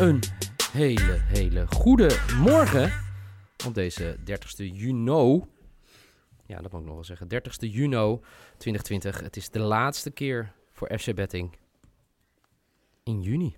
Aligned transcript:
Een 0.00 0.20
hele, 0.72 1.18
hele 1.20 1.66
goede 1.66 2.18
morgen 2.36 2.92
op 3.66 3.74
deze 3.74 4.16
30ste 4.18 4.64
juni. 4.72 5.44
Ja, 6.46 6.60
dat 6.60 6.72
moet 6.72 6.80
ik 6.80 6.86
nog 6.86 6.94
wel 6.94 7.04
zeggen. 7.04 7.26
30ste 7.26 7.68
juni 7.70 8.18
2020. 8.56 9.20
Het 9.20 9.36
is 9.36 9.50
de 9.50 9.58
laatste 9.58 10.10
keer 10.10 10.52
voor 10.70 10.98
FC 10.98 11.14
Betting 11.14 11.56
in 13.02 13.22
juni. 13.22 13.56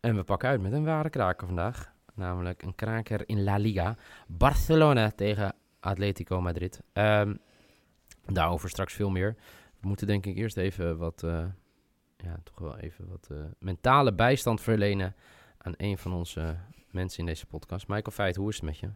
En 0.00 0.16
we 0.16 0.22
pakken 0.22 0.48
uit 0.48 0.60
met 0.60 0.72
een 0.72 0.84
ware 0.84 1.10
kraker 1.10 1.46
vandaag. 1.46 1.92
Namelijk 2.14 2.62
een 2.62 2.74
kraker 2.74 3.28
in 3.28 3.42
La 3.42 3.56
Liga. 3.56 3.96
Barcelona 4.26 5.10
tegen 5.10 5.54
Atletico 5.80 6.40
Madrid. 6.40 6.80
Ehm, 6.92 7.34
daarover 8.26 8.68
straks 8.68 8.92
veel 8.92 9.10
meer. 9.10 9.36
We 9.80 9.88
moeten 9.88 10.06
denk 10.06 10.26
ik 10.26 10.36
eerst 10.36 10.56
even 10.56 10.98
wat... 10.98 11.22
eh, 11.22 11.44
ja, 12.22 12.40
toch 12.44 12.58
wel 12.58 12.78
even 12.78 13.08
wat 13.08 13.28
eh, 13.30 13.44
mentale 13.58 14.14
bijstand 14.14 14.60
verlenen 14.60 15.14
aan 15.58 15.74
een 15.76 15.98
van 15.98 16.12
onze 16.12 16.58
mensen 16.90 17.18
in 17.18 17.26
deze 17.26 17.46
podcast. 17.46 17.88
Michael 17.88 18.10
Feit, 18.12 18.36
hoe 18.36 18.48
is 18.48 18.54
het 18.54 18.64
met 18.64 18.78
je? 18.78 18.90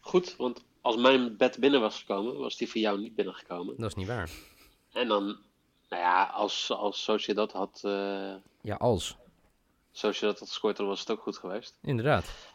Goed, 0.00 0.36
want 0.36 0.64
als 0.80 0.96
mijn 0.96 1.36
bed 1.36 1.58
binnen 1.58 1.80
was 1.80 1.98
gekomen, 1.98 2.38
was 2.38 2.56
die 2.56 2.68
voor 2.68 2.80
jou 2.80 3.00
niet 3.00 3.14
binnengekomen. 3.14 3.76
Dat 3.76 3.88
is 3.88 3.94
niet 3.94 4.06
waar. 4.06 4.30
En 4.92 5.08
dan, 5.08 5.24
nou 5.88 6.02
ja, 6.02 6.24
als, 6.24 6.70
als 6.70 7.02
Sociedad 7.02 7.52
had, 7.52 7.80
eh 7.84 8.34
Ja, 8.60 8.74
als. 8.78 9.16
Sociedad 9.92 10.38
had 10.38 10.48
gescoord, 10.48 10.76
dan 10.76 10.86
was 10.86 11.00
het 11.00 11.10
ook 11.10 11.22
goed 11.22 11.36
geweest. 11.36 11.78
Inderdaad. 11.82 12.50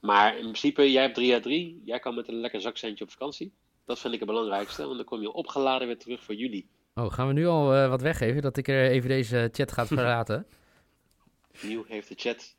Maar 0.00 0.34
in 0.34 0.42
principe, 0.42 0.92
jij 0.92 1.02
hebt 1.02 1.14
3 1.14 1.32
uit 1.32 1.42
3. 1.42 1.82
Jij 1.84 1.98
kan 1.98 2.14
met 2.14 2.28
een 2.28 2.40
lekker 2.40 2.60
zakcentje 2.60 3.04
op 3.04 3.10
vakantie. 3.10 3.52
Dat 3.84 3.98
vind 3.98 4.12
ik 4.14 4.20
het 4.20 4.28
belangrijkste, 4.28 4.84
want 4.84 4.96
dan 4.96 5.04
kom 5.04 5.20
je 5.20 5.32
opgeladen 5.32 5.86
weer 5.86 5.98
terug 5.98 6.22
voor 6.22 6.34
juli. 6.34 6.68
Oh, 6.94 7.12
gaan 7.12 7.26
we 7.26 7.32
nu 7.32 7.46
al 7.46 7.74
eh, 7.74 7.88
wat 7.88 8.00
weggeven? 8.00 8.42
Dat 8.42 8.56
ik 8.56 8.68
er 8.68 8.90
even 8.90 9.08
deze 9.08 9.48
chat 9.52 9.72
ga 9.72 9.86
verlaten? 9.96 10.46
Nieuw 11.62 11.84
heeft 11.88 12.08
de 12.08 12.14
chat 12.16 12.56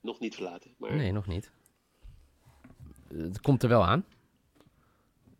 nog 0.00 0.20
niet 0.20 0.34
verlaten. 0.34 0.74
Maar 0.78 0.94
Nee, 0.96 1.12
nog 1.12 1.26
niet. 1.26 1.50
Het 3.14 3.40
komt 3.40 3.62
er 3.62 3.68
wel 3.68 3.84
aan. 3.84 4.04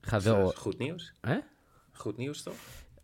Gaat 0.01 0.23
wel... 0.23 0.43
Dat 0.43 0.53
is 0.53 0.59
goed 0.59 0.79
nieuws. 0.79 1.13
Hè? 1.21 1.39
Goed 1.93 2.17
nieuws 2.17 2.43
toch? 2.43 2.55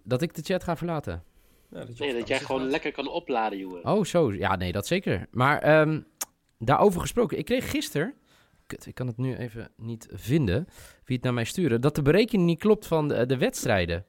Dat 0.03 0.22
ik 0.22 0.34
de 0.34 0.42
chat 0.42 0.64
ga 0.64 0.77
verlaten. 0.77 1.22
Ja, 1.70 1.84
dat, 1.84 1.98
nee, 1.98 2.19
dat 2.19 2.28
jij 2.28 2.41
gewoon 2.41 2.61
gaat. 2.61 2.70
lekker 2.70 2.92
kan 2.92 3.09
opladen, 3.09 3.59
jongen. 3.59 3.84
Oh, 3.84 4.05
zo. 4.05 4.33
Ja, 4.33 4.56
nee, 4.56 4.72
dat 4.72 4.86
zeker. 4.86 5.27
Maar 5.31 5.62
ehm, 5.62 6.00
daarover 6.59 7.00
gesproken. 7.00 7.38
Ik 7.38 7.44
kreeg 7.44 7.70
gisteren... 7.70 8.14
Kut, 8.66 8.86
ik 8.86 8.94
kan 8.94 9.06
het 9.06 9.16
nu 9.16 9.36
even 9.36 9.70
niet 9.77 10.09
vinden. 10.12 10.69
Wie 11.05 11.16
het 11.16 11.25
naar 11.25 11.34
mij 11.34 11.44
sturen. 11.44 11.81
Dat 11.81 11.94
de 11.94 12.03
berekening 12.03 12.47
niet 12.47 12.59
klopt 12.59 12.86
van 12.86 13.09
de, 13.09 13.27
de 13.27 13.36
wedstrijden. 13.36 14.05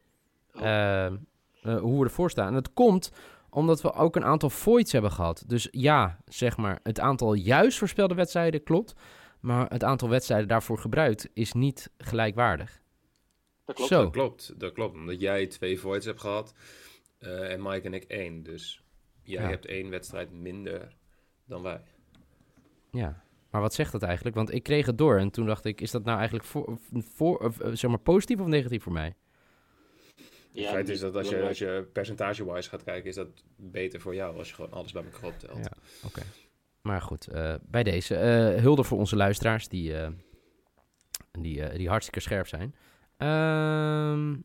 Oh. 0.55 0.61
Ehm, 0.65 1.15
eh, 1.61 1.77
hoe 1.77 1.99
we 1.99 2.03
ervoor 2.05 2.29
staan. 2.29 2.47
En 2.47 2.53
dat 2.53 2.73
komt 2.73 3.11
omdat 3.49 3.81
we 3.81 3.93
ook 3.93 4.15
een 4.15 4.23
aantal 4.25 4.49
voids 4.49 4.91
hebben 4.91 5.11
gehad. 5.11 5.43
Dus 5.47 5.67
ja, 5.71 6.19
zeg 6.25 6.57
maar, 6.57 6.79
het 6.83 6.99
aantal 6.99 7.33
juist 7.33 7.77
voorspelde 7.77 8.13
wedstrijden 8.15 8.63
klopt. 8.63 8.93
Maar 9.39 9.69
het 9.69 9.83
aantal 9.83 10.09
wedstrijden 10.09 10.47
daarvoor 10.47 10.77
gebruikt 10.77 11.29
is 11.33 11.53
niet 11.53 11.91
gelijkwaardig. 11.97 12.81
dat 13.65 13.75
klopt. 13.75 13.91
Zo. 13.91 14.01
Dat 14.03 14.11
klopt, 14.11 14.59
dat 14.59 14.71
klopt. 14.73 14.95
Omdat 14.95 15.19
jij 15.19 15.47
twee 15.47 15.79
voids 15.79 16.05
hebt 16.05 16.19
gehad 16.21 16.53
eh, 17.17 17.51
en 17.51 17.61
Mike 17.61 17.85
en 17.85 17.94
ik 17.94 18.03
één. 18.03 18.44
Dus 18.44 18.83
jij 19.23 19.41
Ja. 19.44 19.49
hebt 19.49 19.65
één 19.65 19.89
wedstrijd 19.89 20.31
minder 20.31 20.95
dan 21.45 21.61
wij. 21.61 21.81
Ja, 22.91 23.23
maar 23.49 23.61
wat 23.61 23.73
zegt 23.73 23.91
dat 23.91 24.03
eigenlijk? 24.03 24.35
Want 24.35 24.53
ik 24.53 24.63
kreeg 24.63 24.85
het 24.85 24.97
door 24.97 25.17
en 25.17 25.29
toen 25.31 25.45
dacht 25.45 25.65
ik, 25.65 25.81
is 25.81 25.91
dat 25.91 26.03
nou 26.03 26.15
eigenlijk 26.17 26.47
voor, 26.47 26.77
voor, 26.94 27.38
of, 27.38 27.59
eh, 27.59 27.71
zeg 27.73 27.89
maar 27.89 27.99
positief 27.99 28.39
of 28.39 28.47
negatief 28.47 28.83
voor 28.83 28.94
mij? 28.94 29.15
Het 30.55 30.63
Ja, 30.63 30.69
feit 30.71 30.89
is 30.89 30.99
dat 30.99 31.16
als 31.16 31.29
je, 31.29 31.41
als 31.41 31.57
je 31.57 31.88
percentage-wise 31.93 32.69
gaat 32.69 32.83
kijken, 32.83 33.09
is 33.09 33.16
dat 33.16 33.27
beter 33.55 33.99
voor 34.01 34.16
jou 34.16 34.38
als 34.38 34.49
je 34.49 34.55
gewoon 34.55 34.71
alles 34.71 34.91
bij 34.91 35.03
elkaar 35.03 35.23
optelt. 35.29 35.57
Ja. 35.57 35.71
Oké. 36.05 36.21
Maar 36.81 37.01
goed, 37.01 37.27
eh, 37.27 37.55
bij 37.61 37.83
deze. 37.83 38.16
eh 38.16 38.61
hulde 38.61 38.83
voor 38.83 38.97
onze 38.97 39.15
luisteraars 39.15 39.67
die, 39.67 39.97
eh, 39.97 40.09
die, 41.39 41.63
eh, 41.63 41.77
die 41.77 41.89
hartstikke 41.89 42.19
scherp 42.19 42.47
zijn. 42.47 42.75
Ehm, 43.17 44.35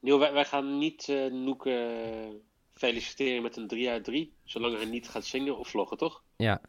Nieuw, 0.00 0.18
wij, 0.18 0.32
wij 0.32 0.44
gaan 0.44 0.78
niet 0.78 1.08
eh 1.08 1.26
Noek 1.32 1.66
eh, 1.66 1.74
feliciteren 2.72 3.42
met 3.42 3.56
een 3.56 3.68
3 3.68 3.88
uit 3.90 4.04
3. 4.04 4.32
Zolang 4.44 4.76
hij 4.76 4.84
niet 4.84 5.08
gaat 5.08 5.24
zingen 5.24 5.58
of 5.58 5.68
vloggen, 5.68 5.96
toch? 5.96 6.22
ja. 6.36 6.60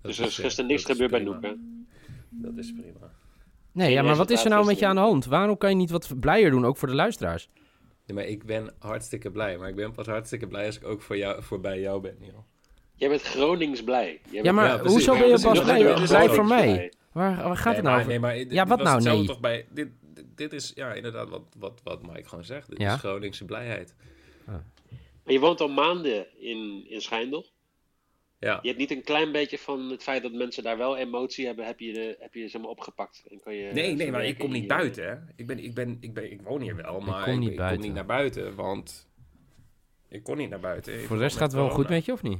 Dat 0.00 0.14
dus 0.14 0.18
er 0.18 0.26
is 0.26 0.38
gisteren 0.38 0.70
niks 0.70 0.84
gebeurd 0.84 1.10
bij 1.10 1.20
prima. 1.20 1.34
Noek, 1.34 1.44
hè? 1.44 1.54
Dat 2.30 2.56
is 2.56 2.72
prima. 2.72 3.14
Nee, 3.76 3.92
ja, 3.92 4.02
maar 4.02 4.16
wat 4.16 4.30
is 4.30 4.44
er 4.44 4.50
nou 4.50 4.66
met 4.66 4.78
je 4.78 4.86
aan 4.86 4.94
de 4.94 5.00
hand? 5.00 5.24
Waarom 5.24 5.56
kan 5.56 5.70
je 5.70 5.76
niet 5.76 5.90
wat 5.90 6.20
blijer 6.20 6.50
doen, 6.50 6.66
ook 6.66 6.76
voor 6.76 6.88
de 6.88 6.94
luisteraars? 6.94 7.48
Nee, 8.06 8.16
maar 8.16 8.26
ik 8.26 8.44
ben 8.44 8.74
hartstikke 8.78 9.30
blij. 9.30 9.58
Maar 9.58 9.68
ik 9.68 9.74
ben 9.74 9.92
pas 9.92 10.06
hartstikke 10.06 10.46
blij 10.46 10.66
als 10.66 10.76
ik 10.76 10.84
ook 10.84 11.02
voor 11.02 11.16
jou, 11.16 11.42
voorbij 11.42 11.80
jou 11.80 12.00
ben, 12.00 12.16
Neil. 12.20 12.44
Jij 12.94 13.08
bent 13.08 13.22
Gronings 13.22 13.84
blij. 13.84 14.20
Jij 14.30 14.42
Ja, 14.42 14.52
maar 14.52 14.66
Ja, 14.66 14.82
hoezo 14.82 15.18
ben 15.18 15.28
je 15.28 15.40
pas 15.40 15.62
blij, 15.62 15.94
blij 16.06 16.28
voor 16.28 16.46
mij? 16.46 16.92
Waar, 17.12 17.36
waar 17.42 17.56
gaat 17.56 17.64
nee, 17.64 17.74
het 17.74 17.82
maar, 17.82 17.82
nou 17.82 17.96
over? 17.96 18.08
Nee, 18.08 18.18
maar 18.18 18.34
dit, 18.34 18.52
Ja, 18.52 18.64
dit 18.64 18.68
wat 18.68 18.82
nou? 18.82 19.02
Nee. 19.02 19.26
Toch 19.26 19.40
bij, 19.40 19.66
dit, 19.70 19.88
dit, 20.34 20.52
is 20.52 20.72
ja, 20.74 20.92
inderdaad 20.92 21.28
wat, 21.28 21.42
wat, 21.58 21.80
wat 21.84 22.06
Mike 22.06 22.28
gewoon 22.28 22.44
zegt. 22.44 22.68
Dit 22.68 22.78
Ja? 22.78 22.94
is 22.94 23.00
Groningse 23.00 23.44
blijheid. 23.44 23.94
Maar 24.46 25.34
je 25.34 25.40
woont 25.40 25.60
al 25.60 25.68
maanden 25.68 26.26
in, 26.40 26.86
in 26.88 27.00
Schijndel. 27.00 27.46
Ja, 28.46 28.58
Je 28.62 28.68
hebt 28.68 28.80
niet 28.80 28.90
een 28.90 29.02
klein 29.02 29.32
beetje 29.32 29.58
van 29.58 29.90
het 29.90 30.02
feit 30.02 30.22
dat 30.22 30.32
mensen 30.32 30.62
daar 30.62 30.78
wel 30.78 30.96
emotie 30.96 31.46
hebben, 31.46 31.66
heb 31.66 31.80
je, 31.80 31.92
de, 31.92 32.16
heb 32.18 32.34
je 32.34 32.48
zeg 32.48 32.60
maar 32.60 32.70
opgepakt. 32.70 33.24
En 33.30 33.40
kan 33.40 33.54
je 33.54 33.72
nee, 33.72 33.94
nee, 33.94 34.10
maar 34.10 34.24
ik 34.24 34.38
kom 34.38 34.50
niet 34.52 34.62
je- 34.62 34.68
buiten. 34.68 35.08
Hè. 35.08 35.14
Ik, 35.36 35.46
ben, 35.46 35.58
ik, 35.64 35.74
ben, 35.74 35.96
ik, 36.00 36.14
ben, 36.14 36.30
ik 36.32 36.40
woon 36.42 36.60
hier 36.60 36.76
wel, 36.76 37.00
maar 37.00 37.24
kom 37.24 37.32
ik, 37.32 37.38
niet 37.38 37.50
ik 37.50 37.56
kom 37.68 37.78
niet 37.80 37.92
naar 37.94 38.06
buiten. 38.06 38.54
Want 38.54 39.08
ik 40.08 40.22
kon 40.22 40.36
niet 40.36 40.50
naar 40.50 40.60
buiten. 40.60 41.00
Voor 41.00 41.16
de 41.16 41.22
rest 41.22 41.36
gaat 41.36 41.52
het 41.52 41.60
wel 41.60 41.70
goed 41.70 41.88
met 41.88 42.04
je, 42.04 42.12
of 42.12 42.22
niet? 42.22 42.38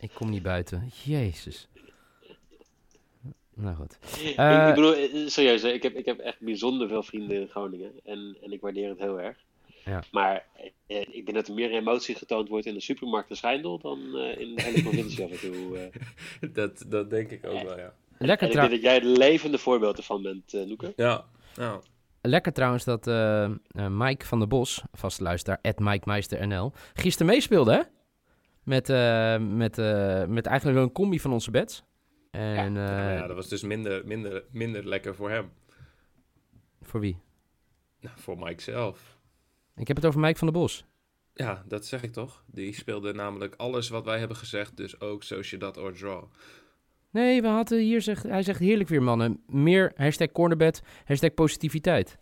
Ik 0.00 0.10
kom 0.14 0.30
niet 0.30 0.42
buiten. 0.42 0.90
Jezus. 1.04 1.68
Nou 3.54 3.76
goed. 3.76 3.98
Ik, 4.22 4.36
Eh, 4.36 4.68
ik 4.68 4.74
bedoel, 4.74 4.94
eh, 4.94 5.26
serieus, 5.26 5.62
hè, 5.62 5.68
ik 5.68 5.82
heb, 5.82 5.94
ik 5.94 6.04
heb 6.04 6.18
echt 6.18 6.40
bijzonder 6.40 6.88
veel 6.88 7.02
vrienden 7.02 7.40
in 7.40 7.48
Groningen. 7.48 7.92
En, 8.04 8.36
en 8.42 8.52
ik 8.52 8.60
waardeer 8.60 8.88
het 8.88 8.98
heel 8.98 9.20
erg. 9.20 9.36
Ja. 9.84 10.02
Maar 10.12 10.46
eh, 10.86 11.00
ik 11.00 11.24
denk 11.24 11.34
dat 11.34 11.48
er 11.48 11.54
meer 11.54 11.70
emotie 11.70 12.14
getoond 12.14 12.48
wordt 12.48 12.66
in 12.66 12.74
de 12.74 12.80
supermarkt 12.80 13.30
in 13.30 13.36
Schijndel 13.36 13.78
dan 13.78 13.98
eh, 14.16 14.38
in 14.40 14.54
de 14.54 14.62
hele 14.62 14.82
provincie 14.82 15.24
af 15.24 15.30
en 15.30 15.40
toe. 15.40 15.78
eh. 15.78 16.50
Dat, 16.54 16.84
dat 16.88 17.10
denk 17.10 17.30
ik 17.30 17.46
ook 17.46 17.62
wel, 17.62 17.78
ja. 17.78 17.94
Lekker, 18.18 18.46
En 18.48 18.52
ik 18.54 18.60
denk 18.60 18.70
dat 18.70 18.82
jij 18.82 18.94
het 18.94 19.04
levende 19.04 19.58
voorbeeld 19.58 19.96
ervan 19.98 20.22
bent, 20.22 20.54
eh 20.54 20.62
Noeke. 20.64 20.92
Ja, 20.96 21.24
nou, 21.56 21.82
Lekker 22.20 22.52
trouwens 22.52 22.84
dat 22.84 23.06
eh, 23.06 23.44
eh, 23.44 23.50
Mike 23.88 24.26
van 24.26 24.38
der 24.38 24.48
Bos, 24.48 24.82
vaste 24.92 25.22
luisteraar, 25.22 25.58
at 25.62 25.78
Mike 25.78 26.08
Meister 26.08 26.46
NL, 26.46 26.72
gisteren 26.94 27.32
meespeelde, 27.32 27.72
hè? 27.72 27.80
Met, 28.62 28.88
eh, 28.90 29.38
met, 29.38 29.78
eh, 29.78 30.24
met 30.24 30.46
eigenlijk 30.46 30.76
wel 30.78 30.86
een 30.86 30.92
combi 30.92 31.20
van 31.20 31.32
onze 31.32 31.50
bets. 31.50 31.84
En 32.30 32.74
ja, 32.74 33.14
eh, 33.20 33.26
dat 33.26 33.36
was 33.36 33.48
dus 33.48 33.62
minder, 33.62 34.06
minder, 34.06 34.44
minder 34.50 34.88
lekker 34.88 35.14
voor 35.14 35.30
hem. 35.30 35.52
voor 36.82 37.00
wie? 37.00 37.18
Nou, 38.00 38.14
voor 38.18 38.38
Mike 38.38 38.62
zelf. 38.62 39.16
Ik 39.76 39.86
heb 39.88 39.96
het 39.96 40.06
over 40.06 40.20
Mike 40.20 40.38
van 40.38 40.48
der 40.50 40.60
Bos. 40.60 40.84
Ja, 41.34 41.62
dat 41.68 41.86
zeg 41.86 42.02
ik 42.02 42.12
toch. 42.12 42.44
Die 42.46 42.74
speelde 42.74 43.12
namelijk 43.12 43.54
alles 43.56 43.88
wat 43.88 44.04
wij 44.04 44.18
hebben 44.18 44.36
gezegd, 44.36 44.76
dus 44.76 45.00
ook 45.00 45.22
Sociedad 45.22 45.76
or 45.78 45.92
Draw. 45.92 46.24
Nee, 47.10 47.42
we 47.42 47.48
hadden 47.48 47.78
hier, 47.78 48.02
zegt, 48.02 48.22
hij 48.22 48.42
zegt 48.42 48.58
heerlijk 48.58 48.88
weer 48.88 49.02
mannen. 49.02 49.42
Meer 49.46 49.92
hashtag 49.96 50.32
cornerbet, 50.32 50.82
hashtag 51.04 51.34
positiviteit. 51.34 52.18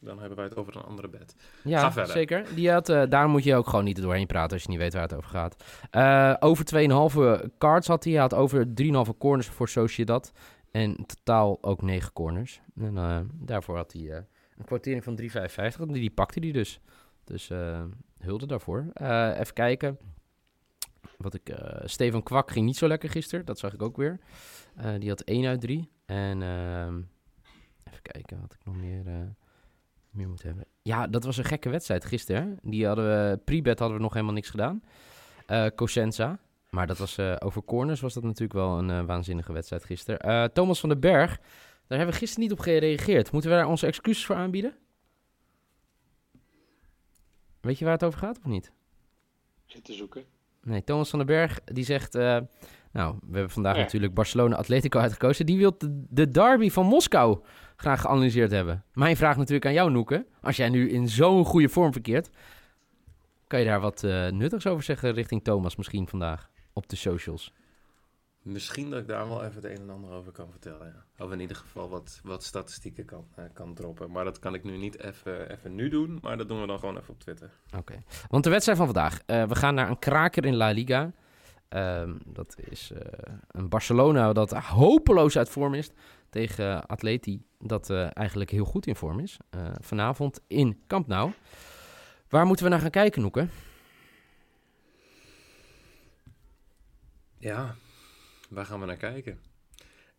Dan 0.00 0.18
hebben 0.18 0.36
wij 0.36 0.46
het 0.46 0.56
over 0.56 0.76
een 0.76 0.82
andere 0.82 1.08
bed. 1.08 1.34
Ja, 1.64 1.80
Ga 1.80 1.92
verder. 1.92 2.12
zeker. 2.12 2.54
Die 2.54 2.70
had, 2.70 2.88
eh, 2.88 3.02
daar 3.08 3.28
moet 3.28 3.44
je 3.44 3.54
ook 3.54 3.68
gewoon 3.68 3.84
niet 3.84 4.02
doorheen 4.02 4.26
praten 4.26 4.52
als 4.52 4.62
je 4.62 4.68
niet 4.68 4.78
weet 4.78 4.92
waar 4.92 5.02
het 5.02 5.14
over 5.14 5.30
gaat. 5.30 5.64
Eh, 5.90 6.34
over 6.40 6.64
2,5 6.64 7.48
cards 7.58 7.86
had 7.86 8.04
hij. 8.04 8.12
Hij 8.12 8.22
had 8.22 8.34
over 8.34 8.74
3,5 8.74 9.18
corners 9.18 9.46
voor 9.48 9.68
Sociedad. 9.68 10.32
En 10.70 10.96
totaal 11.06 11.58
ook 11.60 11.82
9 11.82 12.12
corners. 12.12 12.60
En 12.76 12.96
eh, 12.96 13.20
daarvoor 13.32 13.76
had 13.76 13.92
hij 13.92 14.26
een 14.62 14.68
kwartering 14.68 15.04
van 15.04 15.20
3,55. 15.20 15.76
Die, 15.76 16.00
die 16.00 16.10
pakte 16.10 16.40
hij 16.40 16.52
dus. 16.52 16.80
Dus 17.24 17.50
eh, 17.50 17.82
hulde 18.18 18.46
daarvoor. 18.46 18.86
Eh, 18.92 19.38
even 19.38 19.54
kijken. 19.54 19.98
Wat 21.18 21.34
ik, 21.34 21.48
eh, 21.48 21.80
Stefan 21.84 22.22
Kwak 22.22 22.50
ging 22.50 22.66
niet 22.66 22.76
zo 22.76 22.88
lekker 22.88 23.10
gisteren. 23.10 23.44
Dat 23.44 23.58
zag 23.58 23.72
ik 23.72 23.82
ook 23.82 23.96
weer. 23.96 24.18
Die 24.98 25.08
had 25.08 25.20
1 25.20 25.46
uit 25.46 25.60
3. 25.60 25.90
En 26.06 26.42
ehm, 26.42 27.00
even 27.84 28.02
kijken 28.02 28.40
wat 28.40 28.54
ik 28.54 28.64
nog 28.64 28.76
meer, 28.76 29.04
meer 30.10 30.28
moet 30.28 30.42
hebben. 30.42 30.64
ja, 30.82 31.06
dat 31.06 31.24
was 31.24 31.36
een 31.36 31.44
gekke 31.44 31.68
wedstrijd 31.68 32.04
gisteren. 32.04 32.58
Die 32.62 32.86
hadden 32.86 33.04
we, 33.04 33.38
pre-bet 33.44 33.78
hadden 33.78 33.96
we 33.96 34.02
nog 34.02 34.12
helemaal 34.12 34.34
niks 34.34 34.50
gedaan. 34.50 34.82
Cosenza. 35.74 36.38
Maar 36.70 36.86
dat 36.86 36.98
was, 36.98 37.18
over 37.18 37.64
corners 37.64 38.00
was 38.00 38.14
dat 38.14 38.22
natuurlijk 38.22 38.52
wel 38.52 38.78
een 38.78 39.06
waanzinnige 39.06 39.52
wedstrijd 39.52 39.84
gisteren. 39.84 40.52
Thomas 40.52 40.80
van 40.80 40.88
den 40.88 41.00
Berg, 41.00 41.40
daar 41.92 42.00
hebben 42.00 42.20
we 42.20 42.26
gisteren 42.26 42.48
niet 42.48 42.58
op 42.58 42.64
gereageerd. 42.64 43.32
Moeten 43.32 43.50
we 43.50 43.56
daar 43.56 43.66
onze 43.66 43.86
excuses 43.86 44.26
voor 44.26 44.36
aanbieden? 44.36 44.74
Weet 47.60 47.78
je 47.78 47.84
waar 47.84 47.94
het 47.94 48.04
over 48.04 48.18
gaat 48.18 48.38
of 48.38 48.44
niet? 48.44 48.72
Zit 49.66 49.84
te 49.84 49.92
zoeken. 49.92 50.24
Nee, 50.62 50.84
Thomas 50.84 51.10
van 51.10 51.18
den 51.18 51.28
Berg 51.28 51.60
die 51.64 51.84
zegt... 51.84 52.14
eh, 52.14 52.38
nou, 52.92 53.16
we 53.20 53.32
hebben 53.32 53.50
vandaag 53.50 53.76
Ja. 53.76 53.82
natuurlijk 53.82 54.14
Barcelona-Atletico 54.14 54.98
uitgekozen. 54.98 55.46
Die 55.46 55.58
wil 55.58 55.74
de, 55.78 56.04
de 56.10 56.28
derby 56.28 56.70
van 56.70 56.86
Moskou 56.86 57.38
graag 57.76 58.00
geanalyseerd 58.00 58.50
hebben. 58.50 58.84
Mijn 58.92 59.16
vraag 59.16 59.36
natuurlijk 59.36 59.66
aan 59.66 59.72
jou, 59.72 59.90
Noeke. 59.90 60.26
Als 60.40 60.56
jij 60.56 60.68
nu 60.68 60.90
in 60.90 61.08
zo'n 61.08 61.44
goede 61.44 61.68
vorm 61.68 61.92
verkeert... 61.92 62.30
kan 63.46 63.58
je 63.58 63.64
daar 63.66 63.80
wat 63.80 64.04
eh, 64.04 64.28
nuttigs 64.28 64.66
over 64.66 64.84
zeggen 64.84 65.12
richting 65.12 65.44
Thomas 65.44 65.76
misschien 65.76 66.08
vandaag 66.08 66.50
op 66.72 66.88
de 66.88 66.96
socials? 66.96 67.52
Misschien 68.42 68.90
dat 68.90 69.00
ik 69.00 69.06
daar 69.06 69.28
wel 69.28 69.44
even 69.44 69.54
het 69.54 69.64
een 69.64 69.80
en 69.80 69.90
ander 69.90 70.10
over 70.10 70.32
kan 70.32 70.50
vertellen. 70.50 70.86
Ja. 70.86 71.24
Of 71.24 71.32
in 71.32 71.40
ieder 71.40 71.56
geval 71.56 71.88
wat, 71.88 72.20
wat 72.22 72.44
statistieken 72.44 73.04
kan, 73.04 73.26
eh, 73.34 73.44
kan 73.52 73.74
droppen. 73.74 74.10
Maar 74.10 74.24
dat 74.24 74.38
kan 74.38 74.54
ik 74.54 74.64
nu 74.64 74.76
niet 74.76 74.98
even, 74.98 75.50
even 75.50 75.74
nu 75.74 75.88
doen. 75.88 76.18
Maar 76.22 76.36
dat 76.36 76.48
doen 76.48 76.60
we 76.60 76.66
dan 76.66 76.78
gewoon 76.78 76.96
even 76.98 77.12
op 77.14 77.20
Twitter. 77.20 77.50
Oké. 77.76 78.02
Want 78.28 78.44
de 78.44 78.50
wedstrijd 78.50 78.78
van 78.78 78.86
vandaag. 78.86 79.20
eh, 79.26 79.44
we 79.44 79.54
gaan 79.54 79.74
naar 79.74 79.88
een 79.90 79.98
kraker 79.98 80.44
in 80.44 80.56
La 80.56 80.70
Liga. 80.70 81.12
Ehm, 81.68 82.14
dat 82.26 82.56
is 82.70 82.90
eh, 82.90 83.34
een 83.50 83.68
Barcelona 83.68 84.32
dat 84.32 84.52
hopeloos 84.52 85.38
uit 85.38 85.48
vorm 85.48 85.74
is. 85.74 85.90
Tegen 86.30 86.86
Atleti 86.86 87.42
dat 87.58 87.90
eigenlijk 87.90 88.50
heel 88.50 88.64
goed 88.64 88.86
in 88.86 88.96
vorm 88.96 89.20
is. 89.20 89.36
Vanavond 89.80 90.40
in 90.46 90.82
Camp 90.86 91.06
Nou. 91.06 91.32
Waar 92.28 92.46
moeten 92.46 92.64
we 92.64 92.70
naar 92.70 92.80
gaan 92.80 92.90
kijken, 92.90 93.22
Noeke? 93.22 93.46
Ja, 97.38 97.74
waar 98.52 98.66
gaan 98.66 98.80
we 98.80 98.86
naar 98.86 98.96
kijken? 98.96 99.40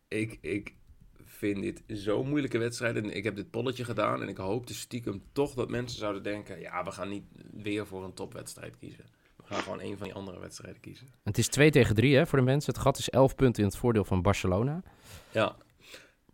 Ik, 0.08 0.38
ik 0.42 0.76
vind 1.24 1.62
dit 1.62 1.84
zo'n 1.88 2.30
moeilijke 2.30 2.58
wedstrijd. 2.58 2.96
En 2.96 3.16
ik 3.16 3.24
heb 3.24 3.36
dit 3.36 3.50
polletje 3.50 3.84
gedaan. 3.84 4.22
En 4.22 4.28
ik 4.28 4.38
hoopte 4.38 4.74
stiekem 4.74 5.24
toch 5.32 5.54
dat 5.54 5.70
mensen 5.70 6.00
zouden 6.00 6.24
denken... 6.24 6.60
Ja, 6.60 6.84
we 6.84 6.92
gaan 6.92 7.10
niet 7.10 7.24
weer 7.52 7.88
voor 7.88 8.04
een 8.04 8.14
topwedstrijd 8.14 8.78
kiezen. 8.78 9.06
We 9.36 9.44
gaan 9.44 9.62
gewoon 9.62 9.82
een 9.82 9.98
van 9.98 10.08
die 10.08 10.16
andere 10.16 10.40
wedstrijden 10.40 10.82
kiezen. 10.82 11.08
Het 11.24 11.38
is 11.38 11.48
2 11.48 11.72
tegen 11.72 11.96
3 11.96 12.16
hè, 12.16 12.28
voor 12.28 12.40
de 12.40 12.46
mensen. 12.46 12.74
Het 12.74 12.82
gat 12.82 12.98
is 12.98 13.10
11 13.10 13.36
punten 13.36 13.64
in 13.64 13.70
het 13.70 13.78
voordeel 13.78 14.06
van 14.06 14.22
Barcelona. 14.22 14.84
Ja. 15.32 15.56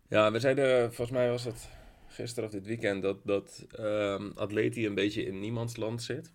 Ja, 0.08 0.32
we 0.32 0.40
zeiden, 0.40 0.86
volgens 0.86 1.10
mij 1.10 1.30
was 1.30 1.44
het 1.44 1.68
gisteren 2.06 2.44
of 2.44 2.54
dit 2.54 2.66
weekend, 2.66 3.02
dat, 3.02 3.18
dat 3.24 3.66
ehm 3.70 4.30
Atleti 4.34 4.86
een 4.86 4.94
beetje 4.94 5.24
in 5.24 5.40
niemands 5.40 5.76
land 5.76 6.02
zit. 6.02 6.32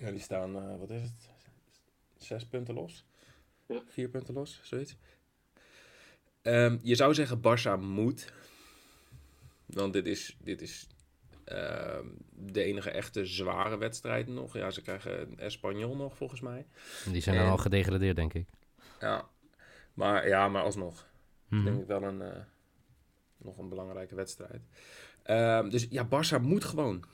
Ja, 0.00 0.10
die 0.10 0.20
staan, 0.20 0.56
eh, 0.56 0.78
wat 0.78 0.90
is 0.90 1.02
het? 1.02 1.30
Zes 2.16 2.46
punten 2.46 2.74
los? 2.74 3.04
Ja. 3.66 3.82
Vier 3.86 4.08
punten 4.08 4.34
los, 4.34 4.60
zoiets. 4.62 4.96
Ehm, 6.42 6.78
je 6.82 6.94
zou 6.94 7.14
zeggen 7.14 7.38
Barça 7.38 7.80
moet. 7.80 8.32
Want 9.66 9.92
dit 9.92 10.06
is, 10.06 10.36
dit 10.40 10.62
is 10.62 10.86
ehm, 11.44 12.06
de 12.30 12.62
enige 12.62 12.90
echte 12.90 13.26
zware 13.26 13.78
wedstrijd 13.78 14.28
nog. 14.28 14.56
Ja, 14.56 14.70
ze 14.70 14.82
krijgen 14.82 15.38
Espanyol 15.38 15.96
nog, 15.96 16.16
volgens 16.16 16.40
mij. 16.40 16.66
Die 17.10 17.22
zijn 17.22 17.36
dan 17.36 17.48
al 17.48 17.56
gedegradeerd, 17.56 18.16
denk 18.16 18.34
ik. 18.34 18.48
Ja, 19.00 19.28
maar, 19.94 20.28
ja, 20.28 20.48
maar 20.48 20.62
alsnog. 20.62 21.06
Mhm. 21.48 21.64
denk 21.64 21.80
ik 21.80 21.86
wel 21.86 22.02
een, 22.02 22.22
eh, 22.22 22.40
nog 23.36 23.58
een 23.58 23.68
belangrijke 23.68 24.14
wedstrijd. 24.14 24.62
Ehm, 25.22 25.68
dus 25.68 25.86
ja, 25.90 26.06
Barça 26.06 26.40
moet 26.42 26.64
gewoon. 26.64 27.04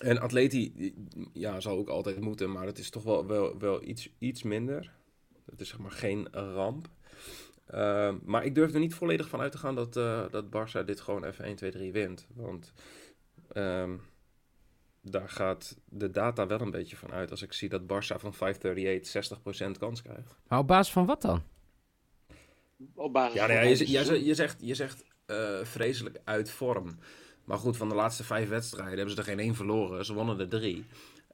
En 0.00 0.18
Atleti 0.18 0.94
ja, 1.32 1.60
zal 1.60 1.76
ook 1.76 1.88
altijd 1.88 2.20
moeten, 2.20 2.52
maar 2.52 2.66
het 2.66 2.78
is 2.78 2.90
toch 2.90 3.02
wel, 3.02 3.26
wel, 3.26 3.58
wel 3.58 3.82
iets, 3.82 4.10
iets 4.18 4.42
minder. 4.42 4.92
Het 5.50 5.60
is 5.60 5.68
zeg 5.68 5.78
maar 5.78 5.90
geen 5.90 6.28
ramp. 6.32 6.88
Ehm, 7.66 8.16
maar 8.22 8.44
ik 8.44 8.54
durf 8.54 8.72
er 8.72 8.80
niet 8.80 8.94
volledig 8.94 9.28
van 9.28 9.40
uit 9.40 9.52
te 9.52 9.58
gaan 9.58 9.74
dat, 9.74 9.96
eh 9.96 10.24
dat 10.30 10.44
Barça 10.44 10.84
dit 10.84 11.00
gewoon 11.00 11.24
even 11.24 11.44
1, 11.44 11.56
2, 11.56 11.70
3 11.70 11.92
wint. 11.92 12.26
Want 12.34 12.72
ehm, 13.52 13.96
daar 15.02 15.28
gaat 15.28 15.76
de 15.84 16.10
data 16.10 16.46
wel 16.46 16.60
een 16.60 16.70
beetje 16.70 16.96
van 16.96 17.12
uit. 17.12 17.30
Als 17.30 17.42
ik 17.42 17.52
zie 17.52 17.68
dat 17.68 17.82
Barça 17.82 18.20
van 18.20 18.34
538 18.34 19.10
60% 19.10 19.78
kans 19.78 20.02
krijgt. 20.02 20.36
Maar 20.48 20.58
op 20.58 20.66
basis 20.66 20.92
van 20.92 21.06
wat 21.06 21.22
dan? 21.22 21.42
Op 22.94 23.12
basis 23.12 23.34
Ja, 23.34 23.46
van 23.46 23.54
nou 23.54 23.66
ja, 23.66 23.70
je, 23.70 23.90
je, 23.90 24.24
je, 24.24 24.34
zegt, 24.34 24.56
je 24.60 24.74
zegt 24.74 25.04
eh, 25.26 25.64
vreselijk 25.64 26.20
uit 26.24 26.50
vorm. 26.50 26.98
Maar 27.44 27.58
goed, 27.58 27.76
van 27.76 27.88
de 27.88 27.94
laatste 27.94 28.24
vijf 28.24 28.48
wedstrijden 28.48 28.96
hebben 28.96 29.14
ze 29.14 29.20
er 29.20 29.26
geen 29.26 29.38
één 29.38 29.54
verloren. 29.54 30.04
Ze 30.04 30.14
wonnen 30.14 30.40
er 30.40 30.48
drie. 30.48 30.86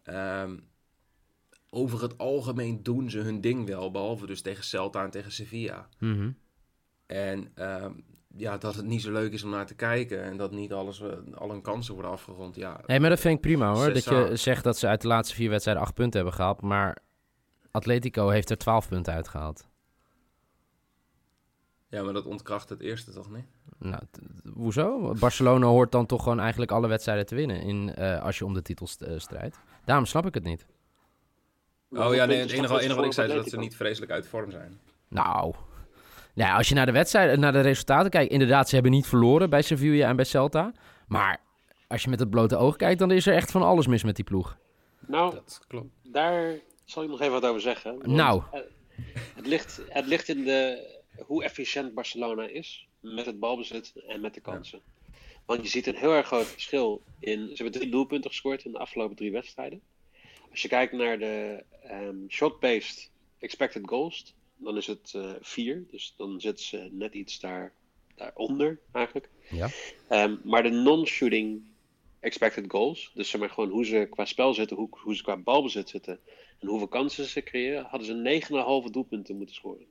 Ehm, 0.03 0.57
over 1.75 2.03
het 2.03 2.19
algemeen 2.19 2.83
doen 2.83 3.11
ze 3.11 3.19
hun 3.19 3.41
ding 3.41 3.67
wel. 3.67 3.91
Behalve 3.91 4.27
dus 4.27 4.43
tegen 4.43 4.65
Celta 4.65 5.05
en 5.05 5.11
tegen 5.11 5.33
Sevilla. 5.33 5.89
Mhm. 5.99 6.31
En 7.07 7.51
ehm, 7.55 7.93
ja, 8.37 8.59
dat 8.59 8.75
het 8.75 8.85
niet 8.85 9.03
zo 9.03 9.13
leuk 9.13 9.33
is 9.33 9.43
om 9.45 9.51
naar 9.51 9.67
te 9.67 9.75
kijken. 9.75 10.23
En 10.23 10.37
dat 10.37 10.51
niet 10.51 10.73
alles, 10.73 11.01
eh, 11.01 11.09
al 11.35 11.51
hun 11.51 11.63
kansen 11.63 11.95
worden 11.95 12.13
afgerond. 12.13 12.55
Ja, 12.57 12.81
Nee, 12.87 13.01
maar 13.01 13.11
dat 13.11 13.21
vind 13.21 13.35
ik 13.35 13.41
prima 13.41 13.75
hoor. 13.75 13.93
Dat 13.93 14.05
je 14.05 14.31
zegt 14.37 14.65
dat 14.65 14.79
ze 14.79 14.87
uit 14.87 15.01
de 15.01 15.09
laatste 15.09 15.35
vier 15.35 15.51
wedstrijden 15.51 15.83
acht 15.83 15.95
punten 15.95 16.21
hebben 16.21 16.39
gehaald. 16.39 16.61
Maar 16.61 16.99
Atletico 17.71 18.29
heeft 18.29 18.51
er 18.51 18.59
12 18.59 18.89
punten 18.89 19.13
uitgehaald. 19.13 19.69
ja, 21.89 22.03
maar 22.03 22.13
dat 22.13 22.27
ontkracht 22.27 22.69
het 22.69 22.81
eerste 22.81 23.13
toch 23.13 23.31
niet? 23.31 23.47
Nou, 23.79 24.03
hoezo? 24.55 25.15
Barcelona 25.19 25.67
hoort 25.67 25.93
dan 25.93 26.07
toch 26.07 26.23
gewoon 26.23 26.41
eigenlijk 26.41 26.71
alle 26.71 26.89
wedstrijden 26.89 27.27
te 27.27 27.35
winnen 27.35 27.61
in, 27.63 27.95
eh, 27.95 28.23
als 28.23 28.39
je 28.39 28.45
om 28.45 28.55
de 28.55 28.63
titel 28.63 28.89
eh, 28.99 29.19
strijdt. 29.19 29.59
Daarom 29.85 30.07
snap 30.07 30.27
ik 30.27 30.35
het 30.35 30.45
niet. 30.45 30.67
Oh 31.95 32.15
ja, 32.15 32.25
nee, 32.25 32.39
het 32.41 32.51
enige, 32.51 32.95
wat 32.95 33.05
ik 33.05 33.13
zei 33.13 33.29
is 33.29 33.35
dat 33.35 33.49
ze 33.49 33.59
niet 33.59 33.77
vreselijk 33.77 34.13
uit 34.13 34.29
vorm 34.29 34.51
zijn. 34.51 34.81
Nou, 35.09 35.55
ja, 36.35 36.57
als 36.57 36.69
je 36.69 36.75
naar 36.75 36.87
de 36.87 36.93
wedstrijd, 36.93 37.39
naar 37.39 37.53
de 37.53 37.61
resultaten 37.61 38.11
kijkt, 38.11 38.33
inderdaad, 38.33 38.69
ze 38.69 38.75
hebben 38.75 38.93
niet 38.93 39.07
verloren 39.07 39.51
bij 39.51 39.63
Sevilla 39.63 40.09
en 40.09 40.17
bij 40.17 40.25
Celta. 40.25 40.73
Maar 41.07 41.41
als 41.89 42.03
je 42.03 42.09
met 42.11 42.19
het 42.19 42.31
blote 42.31 42.57
oog 42.57 42.77
kijkt, 42.77 42.99
dan 42.99 43.11
is 43.11 43.27
er 43.27 43.35
echt 43.35 43.51
van 43.51 43.63
alles 43.63 43.87
mis 43.87 44.05
met 44.05 44.17
die 44.17 44.25
ploeg. 44.25 44.57
Nou, 45.07 45.35
Dat 45.35 45.65
klopt. 45.69 45.89
daar 46.03 46.55
zal 46.85 47.03
ik 47.03 47.09
nog 47.09 47.21
even 47.21 47.33
wat 47.33 47.47
over 47.47 47.61
zeggen. 47.61 47.91
Want, 47.99 48.07
Nou. 48.07 48.43
eh, 48.53 48.61
Het 49.35 49.47
ligt, 49.47 49.81
het 49.89 50.07
ligt 50.07 50.29
in 50.29 50.45
de, 50.45 50.89
hoe 51.25 51.45
efficiënt 51.45 51.95
Barcelona 51.95 52.47
is 52.49 52.89
met 53.01 53.27
het 53.27 53.39
balbezit 53.41 53.93
en 54.09 54.21
met 54.21 54.35
de 54.35 54.41
kansen. 54.41 54.81
Want 55.47 55.63
je 55.63 55.69
ziet 55.69 55.87
een 55.87 55.97
heel 55.97 56.13
erg 56.13 56.27
groot 56.27 56.47
verschil 56.47 57.03
in. 57.19 57.47
Ze 57.49 57.63
hebben 57.63 57.73
drie 57.81 57.91
doelpunten 57.91 58.31
gescoord 58.31 58.65
in 58.65 58.73
de 58.73 58.79
afgelopen 58.79 59.17
drie 59.17 59.33
wedstrijden. 59.33 59.81
Als 60.53 60.63
je 60.63 60.69
kijkt 60.69 60.93
naar 60.93 61.19
de 61.19 61.65
ehm, 61.83 62.17
shot-based 62.29 63.11
expected 63.39 63.83
goals, 63.89 64.35
dan 64.57 64.77
is 64.77 64.87
het 64.87 65.13
eh, 65.15 65.31
vier. 65.41 65.85
Dus 65.91 66.15
dan 66.17 66.41
zitten 66.41 66.65
ze 66.65 66.89
net 66.93 67.15
iets 67.15 67.41
daar, 67.41 67.73
daaronder 68.15 68.79
eigenlijk. 68.93 69.29
Ja. 69.51 69.69
Ehm, 70.09 70.37
maar 70.45 70.63
de 70.63 70.71
non-shooting 70.71 71.63
expected 72.21 72.65
goals, 72.69 73.11
dus 73.15 73.31
zeg 73.31 73.41
maar 73.41 73.51
gewoon 73.51 73.71
hoe 73.71 73.85
ze 73.85 74.07
qua 74.11 74.25
spel 74.25 74.55
zitten, 74.55 74.77
hoe, 74.77 74.89
hoe 74.91 75.17
ze 75.17 75.23
qua 75.23 75.37
balbezit 75.37 75.89
zitten 75.89 76.21
en 76.61 76.69
hoeveel 76.69 76.89
kansen 76.89 77.25
ze 77.25 77.43
creëren, 77.43 77.85
hadden 77.85 78.07
ze 78.07 78.43
9,5 78.87 78.91
doelpunten 78.91 79.37
moeten 79.37 79.55
scoren 79.55 79.87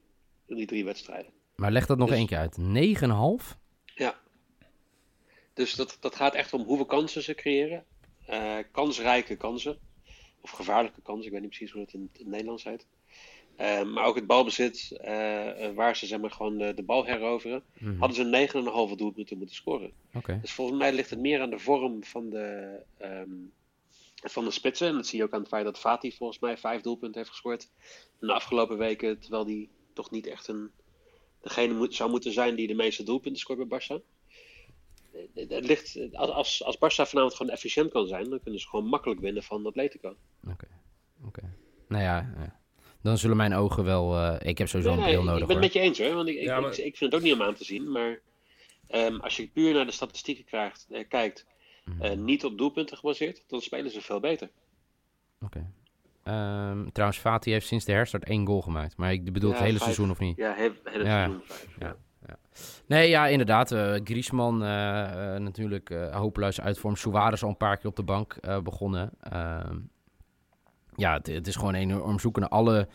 in 0.46 0.56
die 0.56 0.66
drie 0.66 0.86
wedstrijden. 0.86 1.32
Maar 1.56 1.72
leg 1.72 1.86
dat 1.86 1.98
nog 1.98 2.08
Dus- 2.08 2.18
één 2.18 2.28
keer 2.28 2.38
uit. 2.38 2.58
9,5? 2.58 3.58
Ja. 3.96 4.20
Dus 5.54 5.74
dat, 5.76 5.98
dat 6.00 6.16
gaat 6.16 6.34
echt 6.34 6.54
om 6.54 6.62
hoeveel 6.62 6.86
kansen 6.86 7.24
ze 7.24 7.34
creëren. 7.36 7.86
Eh, 8.26 8.58
kansrijke 8.72 9.36
kansen. 9.36 9.78
Of 10.42 10.50
gevaarlijke 10.50 11.02
kansen. 11.02 11.26
Ik 11.26 11.32
weet 11.32 11.42
niet 11.42 11.50
precies 11.50 11.72
hoe 11.72 11.86
dat 11.86 11.94
in 11.94 12.10
het 12.14 12.28
Nederlands 12.28 12.64
heet. 12.64 12.88
Eh, 13.56 13.84
maar 13.84 14.06
ook 14.06 14.16
het 14.16 14.28
balbezit, 14.28 14.98
eh, 15.02 15.66
eh, 15.66 15.76
waar 15.76 15.96
ze 15.96 16.06
zeg 16.06 16.20
maar, 16.20 16.32
gewoon 16.32 16.58
de, 16.58 16.74
de 16.74 16.84
bal 16.84 17.06
heroveren, 17.06 17.64
Mhm. 17.80 18.00
hadden 18.00 18.18
ze 18.18 18.24
9,5 18.24 18.96
doelpunten 18.96 19.38
moeten 19.38 19.56
scoren. 19.56 19.92
Dus 20.42 20.52
volgens 20.52 20.78
mij 20.78 20.94
ligt 20.94 21.10
het 21.10 21.20
meer 21.20 21.42
aan 21.42 21.50
de 21.50 21.60
vorm 21.60 22.04
van 22.04 22.30
de, 22.30 22.78
ehm, 22.98 23.30
van 24.24 24.46
de 24.46 24.52
spitsen. 24.52 24.88
En 24.88 24.94
dat 24.96 25.08
zie 25.08 25.18
je 25.18 25.24
ook 25.24 25.34
aan 25.34 25.40
het 25.40 25.50
feit 25.50 25.66
dat 25.66 25.80
Fati 25.80 26.12
volgens 26.12 26.40
mij 26.40 26.58
vijf 26.58 26.82
doelpunten 26.82 27.18
heeft 27.18 27.32
gescoord 27.32 27.70
in 28.22 28.28
de 28.28 28.34
afgelopen 28.34 28.78
weken. 28.78 29.20
Terwijl 29.20 29.46
die 29.46 29.70
toch 29.94 30.12
niet 30.12 30.28
echt 30.28 30.48
een, 30.48 30.72
degene 31.42 31.74
moet, 31.74 31.96
zou 31.96 32.10
moeten 32.10 32.32
zijn 32.32 32.56
die 32.56 32.68
de 32.68 32.74
meeste 32.74 33.04
doelpunten 33.04 33.42
scoort 33.42 33.68
bij 33.68 33.80
Barça. 33.80 34.04
Het, 35.34 35.66
ligt, 35.66 36.00
als, 36.14 36.30
als, 36.30 36.64
als 36.64 36.76
Barça 36.76 37.10
vanavond 37.10 37.36
gewoon 37.36 37.52
efficiënt 37.52 37.92
kan 37.92 38.08
zijn, 38.08 38.30
dan 38.30 38.40
kunnen 38.42 38.60
ze 38.60 38.68
gewoon 38.68 38.86
makkelijk 38.86 39.20
winnen 39.20 39.44
van 39.44 39.66
Atletico. 39.66 40.16
Oké. 40.48 40.68
Nou 41.88 42.04
ja, 42.04 42.34
ja. 42.38 42.60
dan 43.02 43.18
zullen 43.18 43.38
mijn 43.38 43.54
ogen 43.54 43.84
wel... 43.84 44.18
eh, 44.18 44.50
ik 44.50 44.58
heb 44.58 44.68
sowieso 44.68 44.90
Nee, 44.96 45.00
een 45.00 45.06
bril 45.06 45.18
nee, 45.18 45.28
nodig 45.28 45.42
ik 45.42 45.48
ben 45.48 45.56
het 45.56 45.66
met 45.66 45.74
je 45.74 45.80
eens 45.80 46.00
hoor, 46.00 46.14
want 46.16 46.28
ik, 46.28 46.36
ik, 46.36 46.44
Ja, 46.44 46.60
maar- 46.60 46.72
ik, 46.72 46.78
ik 46.78 46.98
vind 46.98 47.12
het 47.12 47.22
ook 47.22 47.26
niet 47.28 47.34
om 47.34 47.42
aan 47.42 47.54
te 47.54 47.64
zien. 47.64 47.92
Maar 47.92 48.20
ehm, 48.88 49.16
als 49.20 49.38
je 49.38 49.48
puur 49.48 49.74
naar 49.74 49.86
de 49.86 49.92
statistieken 49.92 50.46
krijgt, 50.46 50.88
eh, 50.90 51.08
kijkt, 51.08 51.46
Mhm. 51.86 52.02
eh, 52.02 52.18
niet 52.18 52.46
op 52.46 52.58
doelpunten 52.58 52.98
gebaseerd, 52.98 53.44
dan 53.48 53.62
spelen 53.62 53.92
ze 53.92 54.02
veel 54.02 54.20
beter. 54.20 54.50
Oké. 55.42 55.72
Ehm, 56.24 56.88
trouwens, 56.90 57.20
Fati 57.20 57.52
heeft 57.52 57.68
sinds 57.68 57.86
de 57.86 57.92
herstart 57.92 58.24
één 58.26 58.46
goal 58.48 58.62
gemaakt. 58.62 58.98
Maar 58.98 59.12
ik 59.12 59.34
bedoel 59.34 59.50
Ja, 59.50 59.56
het 59.56 59.66
hele 59.66 59.78
vijf. 59.78 59.84
seizoen 59.84 60.12
of 60.12 60.20
niet? 60.20 60.38
Ja, 60.38 60.54
heel, 60.54 60.72
hele 60.84 61.04
Ja. 61.04 61.10
seizoen 61.10 61.42
vijf. 61.46 61.76
Ja. 61.80 61.96
ja. 62.28 62.38
Nee, 62.88 63.10
ja, 63.10 63.28
inderdaad. 63.28 63.72
eh 63.72 63.94
Griezmann 64.04 64.64
eh, 64.64 65.36
eh, 65.36 65.42
natuurlijk 65.42 65.90
eh 65.90 66.16
hopeloos 66.16 66.62
uitvorm. 66.62 66.96
Suarez 66.96 67.44
al 67.44 67.50
een 67.50 67.58
paar 67.58 67.78
keer 67.78 67.90
op 67.90 67.96
de 67.96 68.04
bank 68.04 68.34
eh, 68.34 68.60
begonnen. 68.62 69.12
Ja, 71.02 71.14
het, 71.14 71.28
het 71.28 71.48
is 71.48 71.56
gewoon 71.56 71.74
enorm 71.74 72.20
zoeken 72.20 72.42
naar 72.42 72.52
alle 72.52 72.88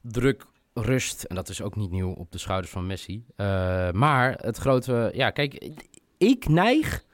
druk, 0.00 0.46
rust. 0.72 1.22
En 1.22 1.34
dat 1.34 1.48
is 1.48 1.62
ook 1.62 1.76
niet 1.76 1.90
nieuw 1.90 2.12
op 2.12 2.32
de 2.32 2.38
schouders 2.38 2.72
van 2.72 2.86
Messi. 2.86 3.24
Eh, 3.36 3.90
maar 3.90 4.38
het 4.40 4.56
grote... 4.56 5.10
Ja, 5.14 5.30
kijk, 5.30 5.80
ik 6.18 6.48
neig... 6.48 7.04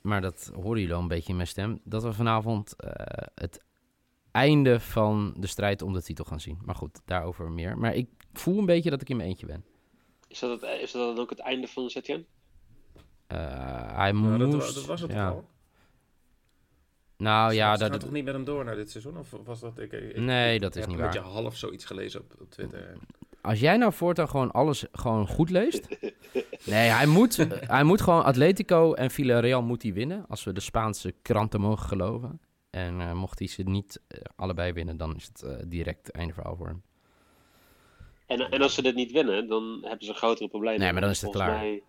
Maar 0.00 0.20
dat 0.20 0.50
horen 0.54 0.80
jullie 0.80 0.94
al 0.94 1.00
een 1.00 1.08
beetje 1.08 1.28
in 1.28 1.36
mijn 1.36 1.48
stem. 1.48 1.80
Dat 1.84 2.02
we 2.02 2.12
vanavond 2.12 2.76
eh, 2.76 2.90
het 3.34 3.64
einde 4.30 4.80
van 4.80 5.34
de 5.36 5.46
strijd 5.46 5.82
om 5.82 5.92
de 5.92 6.02
titel 6.02 6.24
gaan 6.24 6.40
zien. 6.40 6.58
Maar 6.64 6.74
goed, 6.74 7.00
daarover 7.04 7.50
meer. 7.50 7.78
Maar 7.78 7.94
ik 7.94 8.08
voel 8.32 8.58
een 8.58 8.66
beetje 8.66 8.90
dat 8.90 9.00
ik 9.00 9.08
in 9.08 9.16
mijn 9.16 9.28
eentje 9.28 9.46
ben. 9.46 9.64
Is 10.28 10.38
dat, 10.38 10.60
het, 10.60 10.80
is 10.80 10.92
dat 10.92 11.16
dan 11.16 11.24
ook 11.24 11.30
het 11.30 11.38
einde 11.38 11.68
van 11.68 11.90
Setien? 11.90 12.26
Eh, 13.26 13.38
hij 13.96 14.12
dat, 14.12 14.20
moest... 14.20 14.74
dat 14.74 14.84
was 14.84 15.00
het 15.00 15.12
ja. 15.12 15.28
al. 15.28 15.52
Nou 17.16 17.50
Ze- 17.50 17.56
ja, 17.56 17.76
dat, 17.76 17.90
gaan 17.90 17.98
toch 17.98 18.10
niet 18.10 18.24
met 18.24 18.34
hem 18.34 18.44
door 18.44 18.64
naar 18.64 18.76
dit 18.76 18.90
seizoen? 18.90 19.18
Of 19.18 19.30
was 19.44 19.60
dat... 19.60 19.78
Ik, 19.78 19.92
ik, 19.92 20.16
Nee, 20.16 20.54
ik 20.54 20.60
dat 20.60 20.74
is 20.74 20.80
heb 20.80 20.90
niet 20.90 20.98
een 20.98 21.04
waar. 21.04 21.12
beetje 21.14 21.28
half 21.30 21.56
zoiets 21.56 21.84
gelezen 21.84 22.20
op, 22.20 22.34
op 22.40 22.50
Twitter. 22.50 22.96
als 23.40 23.60
jij 23.60 23.76
nou 23.76 23.92
voortaan 23.92 24.28
gewoon 24.28 24.50
alles 24.50 24.84
gewoon 24.92 25.28
goed 25.28 25.50
leest. 25.50 25.88
Nee, 26.66 26.88
hij 26.88 27.06
moet, 27.06 27.36
hij 27.50 27.84
moet 27.84 28.00
gewoon 28.00 28.24
Atletico 28.24 28.92
en 28.94 29.10
Villarreal 29.10 29.62
moet 29.62 29.82
hij 29.82 29.92
winnen. 29.92 30.24
Als 30.28 30.44
we 30.44 30.52
de 30.52 30.60
Spaanse 30.60 31.14
kranten 31.22 31.60
mogen 31.60 31.88
geloven. 31.88 32.40
En 32.70 33.00
eh, 33.00 33.12
mocht 33.12 33.38
hij 33.38 33.48
ze 33.48 33.62
niet 33.62 34.00
eh, 34.08 34.20
allebei 34.36 34.72
winnen, 34.72 34.96
dan 34.96 35.16
is 35.16 35.24
het 35.26 35.42
eh, 35.42 35.56
direct 35.66 36.10
einde 36.10 36.34
verhaal 36.34 36.56
voor 36.56 36.66
hem. 36.66 36.82
En, 38.26 38.50
en 38.50 38.62
als 38.62 38.74
ze 38.74 38.82
dit 38.82 38.94
niet 38.94 39.12
winnen, 39.12 39.48
dan 39.48 39.78
hebben 39.82 40.06
ze 40.06 40.14
grotere 40.14 40.48
problemen. 40.48 40.80
Nee, 40.80 40.92
maar 40.92 41.00
dan 41.00 41.10
is 41.10 41.20
het 41.20 41.30
Volgens 41.32 41.52
klaar. 41.52 41.62
Mij, 41.64 41.82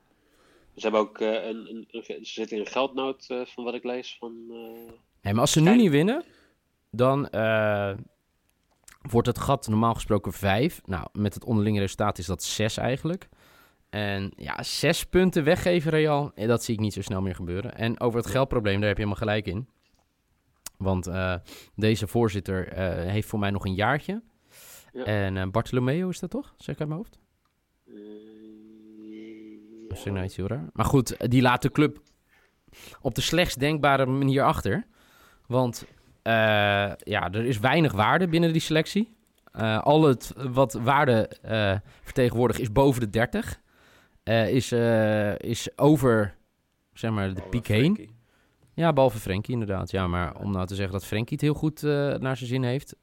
ze 0.75 0.81
hebben 0.81 0.99
ook 0.99 1.19
eh, 1.19 1.33
een, 1.45 1.69
een, 1.69 1.87
een- 1.91 2.03
ze 2.25 2.31
zitten 2.33 2.57
in 2.57 2.63
een 2.65 2.71
geldnood 2.71 3.25
eh, 3.29 3.45
van 3.45 3.63
wat 3.63 3.73
ik 3.73 3.83
lees. 3.83 4.15
Van, 4.19 4.33
eh, 4.49 4.91
Maar 5.31 5.41
als 5.41 5.51
ze 5.51 5.59
nu 5.59 5.65
Kijk. 5.65 5.77
niet 5.77 5.91
winnen, 5.91 6.23
dan 6.91 7.29
eh, 7.29 7.93
wordt 9.01 9.27
het 9.27 9.39
gat 9.39 9.67
normaal 9.67 9.93
gesproken 9.93 10.33
vijf. 10.33 10.81
Nou, 10.85 11.07
met 11.11 11.33
het 11.33 11.45
onderlinge 11.45 11.79
resultaat 11.79 12.17
is 12.17 12.25
dat 12.25 12.43
zes 12.43 12.77
eigenlijk. 12.77 13.29
En 13.89 14.33
ja, 14.35 14.63
zes 14.63 15.03
punten 15.03 15.43
weggeven 15.43 15.91
Real, 15.91 16.31
eh, 16.35 16.47
dat 16.47 16.63
zie 16.63 16.73
ik 16.73 16.79
niet 16.79 16.93
zo 16.93 17.01
snel 17.01 17.21
meer 17.21 17.35
gebeuren. 17.35 17.75
En 17.75 17.99
over 17.99 18.19
het 18.19 18.29
geldprobleem, 18.29 18.79
daar 18.79 18.87
heb 18.87 18.97
je 18.97 19.03
helemaal 19.03 19.27
gelijk 19.27 19.47
in. 19.47 19.67
Want 20.77 21.07
eh, 21.07 21.35
deze 21.75 22.07
voorzitter 22.07 22.73
heeft 23.09 23.27
voor 23.27 23.39
mij 23.39 23.51
nog 23.51 23.65
een 23.65 23.73
jaartje. 23.73 24.21
Ja. 24.93 25.03
En 25.03 25.51
Bartolomeo 25.51 26.09
is 26.09 26.19
dat 26.19 26.29
toch? 26.29 26.53
Zeg 26.57 26.75
ik 26.75 26.79
uit 26.79 26.89
mijn 26.89 27.01
hoofd? 27.01 27.19
Of 29.89 30.03
ja. 30.03 30.05
ik 30.05 30.11
nou 30.11 30.25
iets 30.25 30.35
heel 30.35 30.47
raar? 30.47 30.69
Maar 30.73 30.85
goed, 30.85 31.29
die 31.29 31.41
laat 31.41 31.61
de 31.61 31.71
club 31.71 32.01
op 33.01 33.15
de 33.15 33.21
slechtst 33.21 33.59
denkbare 33.59 34.05
manier 34.05 34.43
achter. 34.43 34.87
Want 35.47 35.85
eh, 36.21 36.33
ja, 36.97 37.31
er 37.31 37.45
is 37.45 37.59
weinig 37.59 37.91
waarde 37.91 38.27
binnen 38.27 38.51
die 38.51 38.61
selectie. 38.61 39.13
Eh, 39.51 39.81
al 39.83 40.03
het 40.03 40.33
wat 40.35 40.73
waarde 40.73 41.27
eh, 41.41 41.75
vertegenwoordigt 42.03 42.59
is 42.59 42.71
boven 42.71 43.01
de 43.01 43.09
30. 43.09 43.61
Eh, 44.23 44.49
is, 44.49 44.71
is 45.37 45.77
over 45.77 46.35
zeg 46.93 47.11
maar, 47.11 47.27
de 47.27 47.33
Behalve 47.33 47.49
piek 47.57 47.67
heen. 47.67 48.13
Ja, 48.73 48.93
behalve 48.93 49.17
Frenkie 49.19 49.53
inderdaad. 49.53 49.91
Ja, 49.91 50.07
maar 50.07 50.35
om 50.39 50.51
nou 50.51 50.65
te 50.67 50.75
zeggen 50.75 50.93
dat 50.93 51.05
Frenkie 51.05 51.33
het 51.33 51.41
heel 51.41 51.53
goed 51.53 51.81
naar 52.21 52.37
zijn 52.37 52.49
zin 52.49 52.63
heeft, 52.63 52.95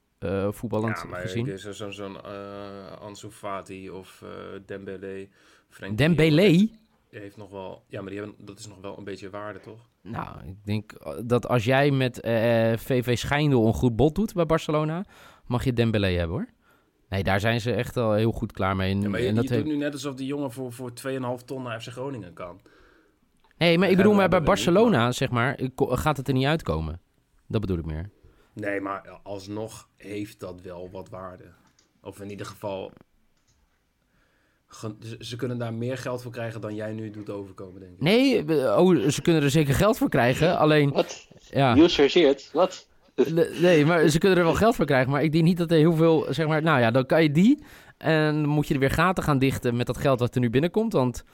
voetballend 0.50 0.98
Ja, 1.02 1.08
maar 1.08 1.20
gezien. 1.20 1.58
zo- 1.58 1.90
zo'n 1.90 2.22
eh, 2.24 3.00
Ansu 3.00 3.30
Fati 3.30 3.90
of 3.90 4.24
Dembele. 4.66 5.28
Frenkie, 5.68 5.96
Dembele? 5.96 6.68
Heeft 7.10 7.36
nog 7.36 7.50
wel... 7.50 7.84
Ja, 7.88 8.00
maar 8.00 8.10
die 8.10 8.18
hebben, 8.20 8.46
dat 8.46 8.58
is 8.58 8.66
nog 8.68 8.80
wel 8.80 8.98
een 8.98 9.04
beetje 9.04 9.30
waarde, 9.30 9.60
toch? 9.60 9.88
Nou, 10.02 10.36
ik 10.46 10.64
denk 10.64 10.92
eh, 10.92 11.12
dat 11.24 11.48
als 11.48 11.64
jij 11.64 11.90
met 11.90 12.20
eh, 12.20 12.32
VV 12.76 13.18
Schijndel 13.18 13.66
een 13.66 13.74
goed 13.74 13.96
bot 13.96 14.14
doet 14.14 14.34
bij 14.34 14.46
Barcelona, 14.46 15.04
mag 15.46 15.64
je 15.64 15.72
Dembele 15.72 16.06
hebben 16.06 16.36
hoor. 16.36 16.48
Nee, 17.08 17.22
daar 17.22 17.40
zijn 17.40 17.60
ze 17.60 17.72
echt 17.72 17.96
al 17.96 18.12
heel 18.12 18.32
goed 18.32 18.52
klaar 18.52 18.76
mee. 18.76 18.90
En, 18.90 19.00
Ja, 19.00 19.08
maar 19.08 19.20
je, 19.20 19.26
en 19.26 19.34
je 19.34 19.40
dat 19.40 19.56
doet 19.56 19.64
nu 19.64 19.76
net 19.76 19.92
alsof 19.92 20.14
die 20.14 20.26
jongen 20.26 20.52
voor, 20.52 20.72
voor 20.72 20.92
2,5 21.38 21.44
ton 21.44 21.62
naar 21.62 21.80
FC 21.80 21.88
Groningen 21.88 22.32
kan. 22.32 22.60
Nee, 23.56 23.78
maar 23.78 23.90
ik 23.90 23.96
bedoel, 23.96 24.14
maar 24.14 24.28
bij 24.28 24.38
niet, 24.38 24.48
Barcelona, 24.48 25.12
zeg 25.12 25.30
maar, 25.30 25.58
gaat 25.76 26.16
het 26.16 26.28
er 26.28 26.34
niet 26.34 26.46
uitkomen. 26.46 27.00
Dat 27.46 27.60
bedoel 27.60 27.78
ik 27.78 27.86
meer. 27.86 28.10
Nee, 28.52 28.80
maar 28.80 29.20
alsnog 29.22 29.88
heeft 29.96 30.40
dat 30.40 30.60
wel 30.60 30.90
wat 30.90 31.08
waarde. 31.08 31.44
Of 32.00 32.20
in 32.20 32.30
ieder 32.30 32.46
geval... 32.46 32.92
Ze, 34.80 35.16
ze 35.18 35.36
kunnen 35.36 35.58
daar 35.58 35.74
meer 35.74 35.98
geld 35.98 36.22
voor 36.22 36.32
krijgen 36.32 36.60
dan 36.60 36.74
jij 36.74 36.92
nu 36.92 37.10
doet 37.10 37.30
overkomen, 37.30 37.80
denk 37.80 37.92
ik. 37.92 38.00
Nee, 38.00 38.44
eh, 38.44 38.78
oh, 38.78 39.08
ze 39.08 39.22
kunnen 39.22 39.42
er 39.42 39.50
zeker 39.50 39.74
geld 39.74 39.96
voor 39.98 40.08
krijgen. 40.08 40.58
Alleen, 40.58 40.90
Wat? 40.90 41.28
ja. 41.50 41.74
Niels 41.74 41.94
chargeert? 41.94 42.50
Wat? 42.52 42.88
Nee, 43.60 43.86
maar 43.86 44.08
ze 44.08 44.18
kunnen 44.18 44.38
er 44.38 44.44
wel 44.44 44.54
geld 44.54 44.74
voor 44.74 44.84
krijgen. 44.84 45.10
Maar 45.10 45.22
ik 45.22 45.32
denk 45.32 45.44
niet 45.44 45.56
dat 45.58 45.70
er 45.70 45.76
heel 45.76 45.92
veel, 45.94 46.26
zeg 46.30 46.46
maar, 46.46 46.62
nou 46.62 46.80
ja, 46.80 46.90
dan 46.90 47.06
kan 47.06 47.22
je 47.22 47.30
die. 47.30 47.62
En 47.98 48.34
dan 48.34 48.46
moet 48.46 48.68
je 48.68 48.74
er 48.74 48.80
weer 48.80 48.90
gaten 48.90 49.22
gaan 49.24 49.38
dichten 49.38 49.76
met 49.76 49.86
dat 49.86 49.98
geld 49.98 50.20
wat 50.20 50.34
er 50.34 50.40
nu 50.40 50.50
binnenkomt. 50.50 50.92
Want 50.92 51.24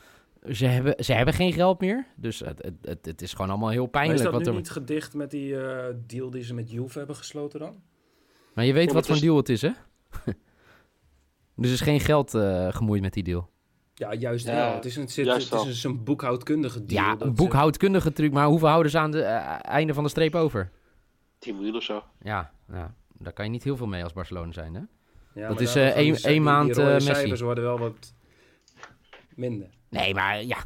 ze 0.50 0.66
hebben, 0.66 1.04
ze 1.04 1.12
hebben 1.12 1.34
geen 1.34 1.52
geld 1.52 1.80
meer. 1.80 2.06
Dus 2.16 2.40
het, 2.40 2.70
het, 2.82 3.06
het, 3.06 3.22
is 3.22 3.32
gewoon 3.32 3.50
allemaal 3.50 3.68
heel 3.68 3.82
Maar 3.82 3.90
pijnlijk. 3.90 4.18
is 4.18 4.24
dat 4.24 4.32
wat 4.34 4.42
nu 4.42 4.48
er... 4.50 4.56
niet 4.56 4.70
gedicht 4.70 5.14
met 5.14 5.30
die 5.30 5.60
eh, 5.60 5.94
deal 6.06 6.30
die 6.30 6.44
ze 6.44 6.54
met 6.54 6.70
Juve 6.70 6.98
hebben 6.98 7.16
gesloten 7.16 7.60
dan? 7.60 7.82
Maar 8.54 8.64
je 8.64 8.72
weet 8.72 8.88
Ja, 8.88 8.92
wat 8.92 9.08
maar 9.08 9.16
voor 9.16 9.26
deal 9.26 9.36
het 9.36 9.48
is, 9.48 9.62
hè? 9.62 9.70
Dus 11.58 11.66
er 11.66 11.74
is 11.76 11.80
geen 11.80 12.00
geld 12.00 12.34
eh, 12.34 12.68
gemoeid 12.70 13.00
met 13.02 13.12
die 13.12 13.22
deal. 13.22 13.50
Ja, 13.94 14.14
juist 14.14 14.46
Ja, 14.46 14.54
wel. 14.54 14.74
Het 14.74 14.84
is 14.84 14.96
een, 14.96 15.02
het, 15.02 15.14
juist 15.14 15.50
het 15.50 15.64
is 15.66 15.84
een, 15.84 16.04
boekhoudkundige 16.04 16.84
deal. 16.84 17.04
ja, 17.04 17.10
dat 17.16 17.20
een 17.20 17.36
ze- 17.36 17.42
boekhoudkundige 17.42 18.12
truc. 18.12 18.32
Maar 18.32 18.46
hoeveel 18.46 18.68
houden 18.68 18.90
ze 18.92 18.98
aan 18.98 19.12
het 19.12 19.24
einde 19.62 19.94
van 19.94 20.02
de 20.04 20.10
streep 20.10 20.34
over? 20.34 20.70
10 21.38 21.54
miljoen 21.56 21.76
of 21.76 21.82
zo. 21.82 22.02
Ja, 22.22 22.52
ja, 22.72 22.94
daar 23.18 23.32
kan 23.32 23.44
je 23.44 23.50
niet 23.50 23.64
heel 23.64 23.76
veel 23.76 23.86
mee 23.86 24.02
als 24.02 24.12
Barcelona 24.12 24.52
zijn, 24.52 24.74
hè? 24.74 24.80
Ja, 25.40 25.48
dat 25.48 25.60
is, 25.60 25.74
eh, 25.76 25.88
één- 25.96 26.14
die- 26.14 26.40
maand, 26.40 26.74
Die 26.74 26.82
eh, 26.84 26.92
Messi. 26.92 27.14
cijfers 27.14 27.40
worden 27.40 27.64
wel 27.64 27.78
wat 27.78 28.14
minder. 29.34 29.68
Nee, 29.90 30.14
maar 30.14 30.44
ja, 30.44 30.56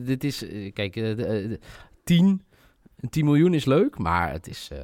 dit 0.00 0.24
is... 0.24 0.48
eh, 0.48 0.72
Kijk, 0.72 0.96
eh, 0.96 1.16
de- 1.16 1.24
eh, 1.24 1.48
de- 1.48 1.58
10, 2.04 2.42
10 3.10 3.24
miljoen 3.24 3.54
is 3.54 3.64
leuk, 3.64 3.98
maar 3.98 4.32
het 4.32 4.46
is... 4.48 4.68
eh, 4.72 4.78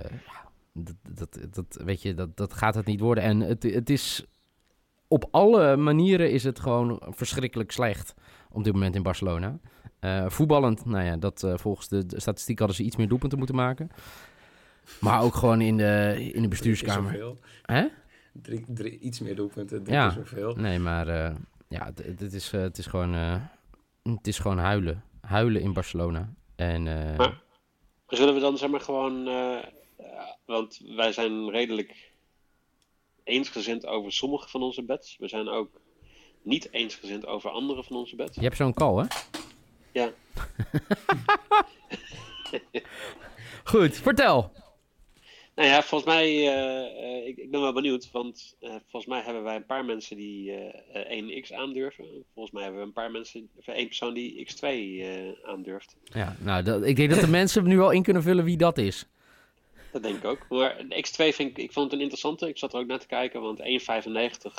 dat, 0.73 0.97
dat, 1.11 1.39
dat, 1.51 1.81
weet 1.85 2.03
je, 2.03 2.15
dat, 2.15 2.37
dat 2.37 2.53
gaat 2.53 2.75
het 2.75 2.87
niet 2.87 3.01
worden. 3.01 3.25
En 3.25 3.41
het, 3.41 3.63
het 3.63 3.91
is... 3.91 4.25
Op 5.15 5.29
alle 5.31 5.77
manieren 5.77 6.31
is 6.31 6.45
het 6.45 6.61
gewoon 6.61 7.03
verschrikkelijk 7.09 7.73
slecht 7.73 8.15
op 8.53 8.65
dit 8.65 8.73
moment 8.73 8.95
in 8.95 9.03
Barcelona. 9.03 9.59
Eh, 10.01 10.29
voetballend, 10.29 10.85
nou 10.85 11.05
ja, 11.05 11.17
dat, 11.17 11.43
eh, 11.43 11.57
volgens 11.57 11.89
de, 11.89 12.07
de 12.07 12.21
statistiek 12.21 12.59
hadden 12.59 12.77
ze 12.77 12.83
iets 12.83 12.97
meer 12.97 13.09
doelpunten 13.09 13.39
moeten 13.39 13.57
maken. 13.57 13.91
Maar 15.01 15.23
ook 15.23 15.35
gewoon 15.35 15.61
in 15.61 15.77
de, 15.77 16.17
in 16.33 16.43
de 16.43 16.49
bestuurskamer. 16.49 17.11
Drie 17.13 17.21
keer 17.21 17.21
zoveel. 17.29 17.39
Hè? 17.63 17.87
Drie, 18.33 18.65
drie, 18.69 18.99
iets 18.99 19.21
meer 19.21 19.37
doelpunten, 19.37 19.83
drie 19.83 19.97
Ja. 19.97 20.05
keer 20.09 20.17
zoveel. 20.25 20.55
Nee, 20.55 20.79
maar 20.79 21.09
eh, 21.09 21.35
ja, 21.69 21.93
het, 22.19 22.33
is, 22.33 22.51
het, 22.51 22.79
is 22.79 22.87
gewoon, 22.87 23.15
eh, 23.15 23.37
het 24.03 24.27
is 24.27 24.39
gewoon 24.39 24.59
huilen. 24.59 25.03
Huilen 25.21 25.63
in 25.63 25.73
Barcelona. 25.73 26.33
En 26.57 26.87
eh, 27.11 27.19
Maar- 27.19 27.43
Zullen 28.07 28.35
we 28.35 28.41
dan 28.41 28.59
zeg 28.59 28.71
maar 28.71 28.81
gewoon, 28.81 29.27
eh, 29.27 29.57
ja, 29.99 30.37
want 30.47 30.81
wij 30.97 31.13
zijn 31.13 31.51
redelijk 31.51 32.13
eensgezind 33.25 33.87
over 33.87 34.13
sommige 34.13 34.49
van 34.49 34.63
onze 34.63 34.83
bets. 34.83 35.17
We 35.19 35.29
zijn 35.29 35.49
ook 35.49 35.81
niet 36.43 36.73
eensgezind 36.73 37.27
over 37.27 37.51
andere 37.51 37.85
van 37.85 37.97
onze 37.97 38.17
bets. 38.17 38.37
je 38.37 38.43
hebt 38.43 38.57
zo'n 38.57 38.75
call, 38.75 38.97
hè? 38.97 39.07
Ja. 39.93 40.13
Goed, 43.65 43.97
vertel. 43.97 44.53
Nou 45.55 45.69
ja, 45.69 45.83
volgens 45.83 46.15
mij, 46.15 46.27
eh, 46.27 47.05
eh, 47.05 47.27
ik, 47.27 47.37
ik 47.37 47.51
ben 47.51 47.61
wel 47.61 47.73
benieuwd, 47.73 48.11
want 48.11 48.57
eh, 48.61 48.71
volgens 48.71 49.07
mij 49.07 49.23
hebben 49.23 49.43
wij 49.43 49.57
een 49.57 49.67
paar 49.67 49.85
mensen 49.85 50.17
die 50.17 50.53
eh, 50.53 51.43
1x 51.43 51.53
aandurven. 51.53 52.05
Volgens 52.35 52.55
mij 52.55 52.63
hebben 52.63 52.81
we 52.81 52.87
een 52.87 52.93
paar 52.93 53.11
mensen, 53.11 53.49
of 53.57 53.67
één 53.67 53.87
persoon 53.87 54.15
die 54.15 54.49
x2 54.49 54.61
eh, 54.61 55.51
aandurft. 55.51 55.97
Ja, 56.05 56.37
nou, 56.41 56.63
dat, 56.63 56.85
ik 56.85 56.97
denk 56.97 57.11
dat 57.11 57.21
de 57.21 57.29
mensen 57.41 57.65
nu 57.65 57.77
wel 57.77 57.91
in 57.91 58.03
kunnen 58.03 58.23
vullen 58.23 58.45
wie 58.45 58.57
dat 58.57 58.79
is. 58.79 59.07
Dat 59.95 60.03
denk 60.03 60.17
ik 60.17 60.25
ook. 60.25 60.47
Maar 60.49 60.85
de 60.89 61.07
X2 61.07 61.15
vind 61.35 61.39
ik, 61.39 61.59
ik 61.59 61.73
vond 61.73 61.85
het 61.85 61.93
een 61.95 62.01
interessante. 62.01 62.49
Ik 62.49 62.59
zat 62.59 62.73
er 62.73 62.81
ook 62.81 62.87
naar 62.87 62.99
te 62.99 63.07
kijken, 63.07 63.41
want 63.41 63.61
1,95 63.61 63.65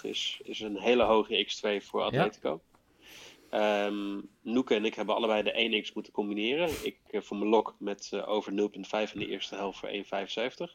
is, 0.03 0.39
is 0.43 0.59
een 0.59 0.77
hele 0.79 1.03
hoge 1.03 1.45
X2 1.47 1.83
voor 1.85 2.01
Atletico. 2.01 2.61
Ehm 3.49 4.19
Noeke 4.41 4.75
en 4.75 4.85
ik 4.85 4.93
hebben 4.95 5.15
allebei 5.15 5.43
de 5.43 5.83
1x 5.83 5.93
moeten 5.93 6.13
combineren. 6.13 6.69
Ik 6.83 6.97
eh, 7.09 7.21
voor 7.21 7.37
mijn 7.37 7.49
lok 7.49 7.75
met 7.79 8.09
eh, 8.13 8.27
over 8.27 8.51
0,5 8.51 9.13
in 9.13 9.19
de 9.19 9.27
eerste 9.27 9.55
helft 9.55 9.79
voor 9.79 9.89
1,75. 9.89 10.73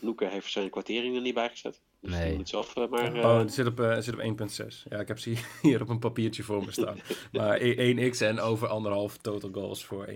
Noeke 0.00 0.26
heeft 0.26 0.50
zijn 0.50 0.70
kwartering 0.70 1.14
er 1.16 1.22
niet 1.22 1.34
bijgezet. 1.34 1.80
Dus 2.00 2.10
Nee. 2.10 2.40
zelf 2.44 2.76
eh, 2.76 2.88
maar... 2.88 3.14
eh, 3.14 3.24
Oh, 3.24 3.38
het 3.38 3.52
zit 3.52 3.66
op, 3.66 3.80
eh, 3.80 3.90
het 3.94 4.04
zit 4.04 4.14
op 4.14 4.20
1.6. 4.20 4.82
Ja, 4.88 4.98
ik 4.98 5.08
heb 5.08 5.18
ze 5.18 5.32
hier 5.62 5.82
op 5.82 5.88
een 5.88 5.98
papiertje 5.98 6.42
voor 6.42 6.64
me 6.64 6.72
staan. 6.72 6.98
maar 7.32 7.60
1x 7.60 8.18
en 8.18 8.40
over 8.40 8.68
anderhalf 8.68 9.16
total 9.16 9.50
goals 9.52 9.84
voor 9.84 10.06
1.6. 10.08 10.14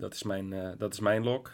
Dat 0.00 0.14
is 0.14 0.22
mijn, 0.22 0.52
eh, 0.52 0.70
dat 0.78 0.92
is 0.92 1.00
mijn 1.00 1.24
lok. 1.24 1.52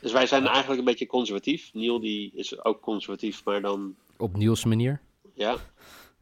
Dus 0.00 0.12
wij 0.12 0.26
zijn 0.26 0.46
eigenlijk 0.46 0.78
een 0.78 0.84
beetje 0.84 1.06
conservatief. 1.06 1.70
Niel 1.74 2.00
die 2.00 2.32
is 2.34 2.64
ook 2.64 2.80
conservatief, 2.80 3.44
maar 3.44 3.60
dan... 3.60 3.96
Op 4.16 4.36
Niels' 4.36 4.64
manier. 4.64 5.00
Ja, 5.34 5.56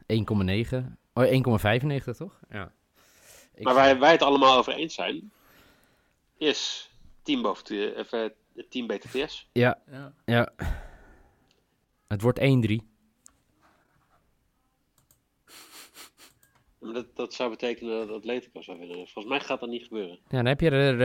1,9. 0.06 0.98
Oh, 1.14 1.24
1,95 1.24 2.16
toch? 2.16 2.40
Ja. 2.50 2.72
Ik- 3.54 3.64
Maar 3.64 3.74
waar 3.74 3.98
wij 3.98 4.10
het 4.12 4.22
allemaal 4.22 4.58
over 4.58 4.72
eens 4.74 4.94
zijn, 4.94 5.32
is 6.36 6.90
team 7.22 7.42
boven 7.42 7.96
even, 7.96 8.32
het 8.54 8.70
team 8.70 8.86
BTTS. 8.86 9.48
Ja, 9.52 9.78
Ja. 9.90 10.12
ja. 10.24 10.52
Het 12.08 12.22
wordt 12.22 12.38
1-3. 12.40 12.89
Maar 16.80 16.92
dat, 16.92 17.06
dat 17.16 17.34
zou 17.34 17.50
betekenen 17.50 18.06
dat 18.06 18.16
Atletico 18.16 18.62
zou 18.62 18.78
winnen. 18.78 18.96
Volgens 18.96 19.24
mij 19.26 19.40
gaat 19.40 19.60
dat 19.60 19.68
niet 19.68 19.82
gebeuren. 19.82 20.18
Ja, 20.28 20.36
dan 20.36 20.46
heb 20.46 20.60
je 20.60 20.70
er 20.70 21.00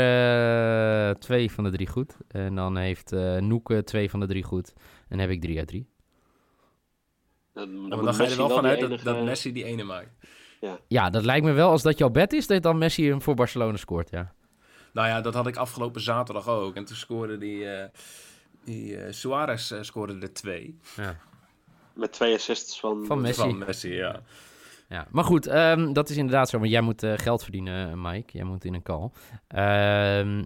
eh, 1.09 1.15
twee 1.15 1.51
van 1.51 1.63
de 1.63 1.71
drie 1.71 1.87
goed. 1.87 2.17
En 2.27 2.55
dan 2.55 2.77
heeft 2.77 3.11
eh 3.11 3.37
Noeke 3.37 3.83
twee 3.83 4.09
van 4.09 4.19
de 4.19 4.27
drie 4.27 4.43
goed. 4.43 4.73
En 5.09 5.19
heb 5.19 5.29
ik 5.29 5.41
drie 5.41 5.57
uit 5.57 5.67
drie. 5.67 5.87
Dan, 7.53 7.89
dan, 7.89 8.05
dan 8.05 8.13
ga 8.13 8.23
je 8.23 8.29
er 8.29 8.37
wel 8.37 8.49
vanuit 8.49 8.79
dat, 8.79 8.89
enige- 8.89 9.03
dat 9.03 9.23
Messi 9.23 9.51
die 9.51 9.63
ene 9.63 9.83
maakt. 9.83 10.09
Ja, 10.87 11.09
dat 11.09 11.25
lijkt 11.25 11.45
me 11.45 11.51
wel 11.51 11.69
als 11.69 11.81
dat 11.81 11.97
jouw 11.97 12.09
bet 12.09 12.33
is, 12.33 12.47
dat 12.47 12.63
dan 12.63 12.77
Messi 12.77 13.09
hem 13.09 13.21
voor 13.21 13.35
Barcelona 13.35 13.77
scoort, 13.77 14.09
ja. 14.09 14.33
Nou 14.93 15.07
ja, 15.07 15.21
dat 15.21 15.33
had 15.33 15.47
ik 15.47 15.55
afgelopen 15.55 16.01
zaterdag 16.01 16.47
ook. 16.47 16.75
En 16.75 16.85
toen 16.85 16.95
scoorde 16.95 17.37
die, 17.37 17.69
eh 17.69 17.89
die 18.63 19.11
Suarez 19.13 19.71
eh, 19.71 19.81
scoorde 19.81 20.17
er 20.19 20.33
twee. 20.33 20.79
ja. 20.95 21.19
Met 21.93 22.11
twee 22.11 22.33
assists 22.33 22.79
van... 22.79 23.05
Van 23.05 23.21
Messi. 23.21 23.41
Van 23.41 23.57
Messi, 23.57 23.93
ja. 23.93 24.21
Ja, 24.89 25.07
maar 25.11 25.23
goed, 25.23 25.47
ehm, 25.47 25.93
dat 25.93 26.09
is 26.09 26.17
inderdaad 26.17 26.49
zo. 26.49 26.59
Want 26.59 26.71
jij 26.71 26.81
moet 26.81 27.03
eh, 27.03 27.13
geld 27.15 27.43
verdienen, 27.43 27.89
eh, 27.91 28.11
Mike. 28.11 28.37
Jij 28.37 28.43
moet 28.45 28.65
in 28.65 28.73
een 28.73 28.83
call. 28.83 29.09
Ehm, 29.47 30.43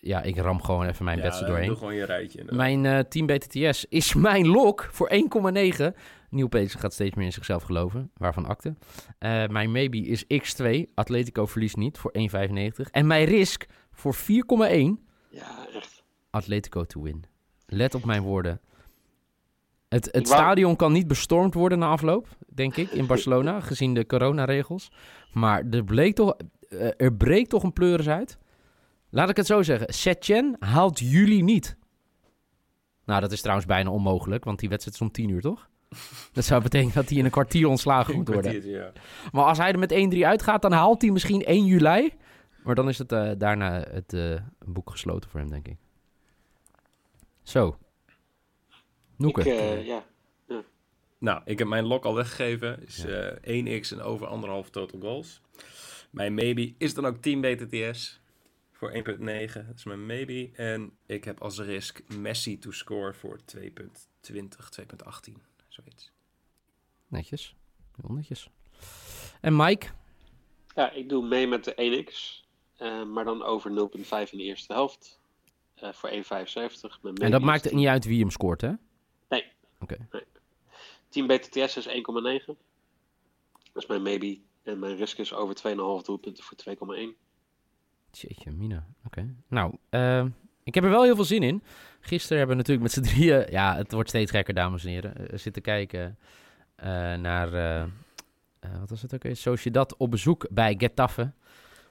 ja, 0.00 0.22
ik 0.22 0.36
ram 0.36 0.62
gewoon 0.62 0.86
even 0.86 1.04
mijn 1.04 1.16
ja, 1.16 1.22
bets 1.22 1.40
er 1.40 1.46
doorheen. 1.46 1.66
Doe 1.66 1.76
gewoon 1.76 1.94
je 1.94 2.04
rijtje. 2.04 2.38
inderdaad. 2.38 2.66
Mijn 2.66 2.86
eh, 2.86 2.98
team 2.98 3.26
BTTS 3.26 3.84
is 3.88 4.14
mijn 4.28 4.46
lok 4.46 4.88
voor 4.92 5.10
1,9. 5.12 5.94
Nieuw 6.30 6.48
Peter 6.48 6.80
gaat 6.80 6.92
steeds 6.92 7.14
meer 7.14 7.24
in 7.24 7.32
zichzelf 7.32 7.62
geloven, 7.62 8.10
waarvan 8.14 8.46
akte. 8.46 8.74
Eh, 9.18 9.46
mijn 9.46 9.72
maybe 9.72 9.98
is 9.98 10.24
x2. 10.24 10.92
Atletico 10.94 11.46
verliest 11.46 11.76
niet 11.76 11.98
voor 11.98 12.12
1,95. 12.12 12.90
En 12.90 13.06
mijn 13.06 13.24
risk 13.24 13.66
voor 13.92 14.14
4,1. 14.14 15.06
Ja, 15.30 15.66
echt. 15.74 16.04
Atletico 16.30 16.84
to 16.84 17.02
win. 17.02 17.24
Let 17.66 17.94
op 17.94 18.04
mijn 18.04 18.22
woorden. 18.22 18.60
Het, 19.90 20.04
het 20.04 20.28
wou- 20.28 20.40
stadion 20.40 20.76
kan 20.76 20.92
niet 20.92 21.06
bestormd 21.06 21.54
worden 21.54 21.78
na 21.78 21.88
afloop, 21.88 22.28
denk 22.48 22.76
ik, 22.76 22.90
in 22.90 23.06
Barcelona, 23.06 23.60
gezien 23.70 23.94
de 23.94 24.06
coronaregels. 24.06 24.92
Maar 25.32 25.64
er, 25.70 25.84
bleek 25.84 26.14
toch, 26.14 26.36
eh, 26.68 26.88
er 26.96 27.14
breekt 27.14 27.50
toch 27.50 27.62
een 27.62 27.72
pleuris 27.72 28.08
uit. 28.08 28.38
Laat 29.10 29.28
ik 29.28 29.36
het 29.36 29.46
zo 29.46 29.62
zeggen. 29.62 29.94
Setien 29.94 30.56
haalt 30.58 30.98
jullie 30.98 31.42
niet. 31.42 31.76
Nou, 33.04 33.20
dat 33.20 33.32
is 33.32 33.40
trouwens 33.40 33.66
bijna 33.66 33.90
onmogelijk, 33.90 34.44
want 34.44 34.58
die 34.58 34.68
wedstrijd 34.68 34.96
is 34.96 35.06
om 35.06 35.12
10 35.12 35.28
uur, 35.28 35.40
toch? 35.40 35.68
Dat 36.32 36.44
zou 36.44 36.62
betekenen 36.62 36.94
dat 36.94 37.08
hij 37.08 37.18
in 37.18 37.24
een 37.24 37.30
kwartier 37.30 37.66
ontslagen 37.68 38.16
moet 38.16 38.28
worden. 38.28 38.68
ja. 38.68 38.92
Maar 39.32 39.44
als 39.44 39.58
hij 39.58 39.72
er 39.72 39.78
met 39.78 40.14
1-3 40.14 40.18
uitgaat, 40.24 40.62
dan 40.62 40.72
haalt 40.72 41.02
hij 41.02 41.10
misschien 41.10 41.44
1 41.44 41.64
juli. 41.64 42.12
Maar 42.64 42.74
dan 42.74 42.88
is 42.88 42.98
het 42.98 43.12
eh, 43.12 43.30
daarna 43.38 43.84
het 43.90 44.12
eh, 44.12 44.34
boek 44.66 44.90
gesloten 44.90 45.30
voor 45.30 45.40
hem, 45.40 45.50
denk 45.50 45.68
ik. 45.68 45.76
Zo. 47.42 47.76
Noeke. 49.20 49.40
Ik, 49.40 49.46
eh, 49.46 49.86
ja. 49.86 50.04
Nou, 51.18 51.42
ik 51.44 51.58
heb 51.58 51.68
mijn 51.68 51.84
lok 51.86 52.04
al 52.04 52.14
weggegeven. 52.14 52.86
Is 52.86 53.04
eh 53.04 53.82
1x 53.82 53.92
en 53.92 54.00
over 54.00 54.26
anderhalf 54.26 54.70
total 54.70 55.00
goals. 55.00 55.40
Mijn 56.10 56.34
maybe 56.34 56.74
is 56.78 56.94
dan 56.94 57.06
ook 57.06 57.16
Team 57.16 57.40
BTTS 57.40 58.20
voor 58.72 58.90
1.9. 58.92 59.66
Dat 59.66 59.76
is 59.76 59.84
mijn 59.84 60.06
maybe. 60.06 60.50
En 60.54 60.92
ik 61.06 61.24
heb 61.24 61.40
als 61.42 61.58
risk 61.58 62.02
Messi 62.18 62.58
to 62.58 62.70
score 62.70 63.14
voor 63.14 63.40
2.20, 63.56 64.68
2.18. 64.70 65.32
Zoiets. 65.68 66.12
Netjes. 67.08 67.54
Heel 68.00 68.14
netjes. 68.14 68.50
En 69.40 69.56
Mike? 69.56 69.86
ja, 70.74 70.90
ik 70.90 71.08
doe 71.08 71.26
mee 71.28 71.46
met 71.46 71.64
de 71.64 72.04
1x. 72.04 72.44
eh, 72.76 73.04
maar 73.04 73.24
dan 73.24 73.42
over 73.42 73.70
0,5 73.70 74.32
in 74.32 74.38
de 74.38 74.44
eerste 74.44 74.72
helft. 74.72 75.20
eh, 75.74 75.92
voor 75.92 76.08
1,75. 76.10 76.98
Mijn 77.02 77.14
En 77.16 77.30
dat 77.30 77.42
maakt 77.42 77.64
het 77.64 77.72
niet 77.72 77.86
uit 77.86 78.04
wie 78.04 78.20
hem 78.20 78.30
scoort, 78.30 78.60
hè? 78.60 78.72
Nee. 79.88 79.98
Oké. 80.06 80.24
Team 81.08 81.26
BTTS 81.26 81.76
is 81.76 81.88
1,9. 81.88 81.92
Dat 83.72 83.82
is 83.82 83.86
mijn 83.86 84.02
maybe. 84.02 84.38
En 84.62 84.78
mijn 84.78 84.96
risk 84.96 85.18
is 85.18 85.34
over 85.34 85.56
2,5 85.56 85.72
doelpunten 86.04 86.44
voor 86.44 86.56
2,1. 86.68 87.16
Jeetje, 88.10 88.50
Mina. 88.50 88.86
Oké. 89.06 89.34
Nou, 89.48 89.76
eh, 89.88 90.24
ik 90.64 90.74
heb 90.74 90.84
er 90.84 90.90
wel 90.90 91.02
heel 91.02 91.14
veel 91.14 91.24
zin 91.24 91.42
in. 91.42 91.62
Gisteren 92.00 92.38
hebben 92.38 92.56
we 92.56 92.62
natuurlijk 92.62 92.94
met 92.94 93.04
z'n 93.06 93.12
drieën... 93.14 93.46
Ja, 93.58 93.76
het 93.76 93.92
wordt 93.92 94.08
steeds 94.08 94.30
gekker, 94.30 94.54
dames 94.54 94.84
en 94.84 94.90
heren. 94.90 95.28
eh, 95.30 95.38
zitten 95.38 95.62
kijken 95.62 96.18
eh, 96.74 96.86
naar... 97.14 97.52
eh, 97.54 98.78
wat 98.80 98.90
was 98.90 99.02
het 99.02 99.14
ook 99.14 99.22
weer? 99.22 99.36
Sociedad 99.36 99.96
op 99.96 100.10
bezoek 100.10 100.46
bij 100.50 100.74
Getafe. 100.78 101.32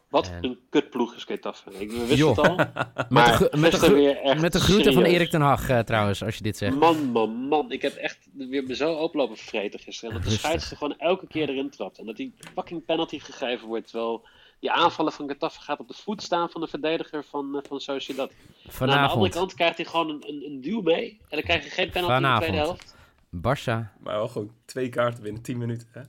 Wat 0.10 0.30
En- 0.32 0.44
een 0.44 0.60
kutploeg 0.70 1.16
is 1.16 1.24
Getafe. 1.24 1.72
Ik 1.78 1.92
wist 1.92 2.16
Joh. 2.18 2.38
het 2.38 2.48
al. 2.48 2.56
Met 2.96 3.10
maar 3.10 3.38
de, 3.38 3.44
met, 3.44 3.52
de 3.52 3.60
gisteren 3.60 3.80
gro- 3.80 3.94
weer 3.96 4.18
echt 4.18 4.42
met 4.42 4.52
de 4.54 4.60
groeten 4.60 4.94
van. 4.94 5.04
Erik 5.04 5.30
ten 5.30 5.42
Hag, 5.42 5.70
eh, 5.70 5.80
trouwens, 5.80 6.24
als 6.24 6.36
je 6.36 6.44
dit 6.44 6.58
zegt. 6.58 6.76
Man, 6.76 7.04
man, 7.12 7.30
man. 7.36 7.72
Ik 7.72 7.82
heb 7.82 7.96
echt 7.96 8.18
weer 8.34 8.64
me 8.64 8.76
zo 8.76 8.94
oplopen 8.94 9.38
vreten 9.38 9.80
gisteren. 9.80 10.16
En 10.16 10.22
dat 10.22 10.30
de 10.32 10.38
scheidsrechter 10.38 10.78
gewoon 10.78 10.98
elke 10.98 11.28
keer 11.28 11.50
erin 11.50 11.70
trapt. 11.70 11.98
En 12.00 12.06
dat 12.06 12.16
die 12.18 12.34
fucking 12.54 12.86
penalty 12.86 13.20
gegeven 13.20 13.68
wordt. 13.68 13.88
Terwijl 13.88 14.28
die 14.60 14.72
aanvallen 14.72 15.12
van 15.12 15.28
Getafe 15.30 15.62
gaat 15.62 15.80
op 15.80 15.88
de 15.88 15.94
voet 15.94 16.22
staan 16.22 16.50
van 16.50 16.62
de 16.62 16.68
verdediger 16.68 17.24
van, 17.24 17.56
eh, 17.58 17.62
van 17.68 17.80
Sociedad. 17.80 18.30
En 18.30 18.36
aan 18.36 18.64
de 18.66 18.80
andere 18.80 18.98
Vanavond, 18.98 19.34
kant 19.34 19.54
krijgt 19.54 19.78
hij 19.78 19.86
gewoon 19.86 20.10
een, 20.10 20.24
een, 20.28 20.44
een 20.46 20.62
duw 20.62 20.82
mee. 20.82 21.10
En 21.22 21.28
dan 21.30 21.42
krijg 21.42 21.64
je 21.64 21.70
geen 21.70 21.90
penalty 21.90 22.14
in 22.16 22.22
de 22.22 22.28
Vanavond. 22.28 22.44
tweede 22.52 22.66
helft. 22.66 22.96
Barça. 23.36 24.00
Maar 24.04 24.16
wel 24.16 24.28
gewoon 24.28 24.52
twee 24.66 24.90
kaarten 24.90 25.24
binnen 25.24 25.42
10 25.42 25.58
minuten. 25.58 25.88
Hè? 25.92 26.02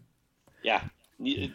Ja, 0.63 0.83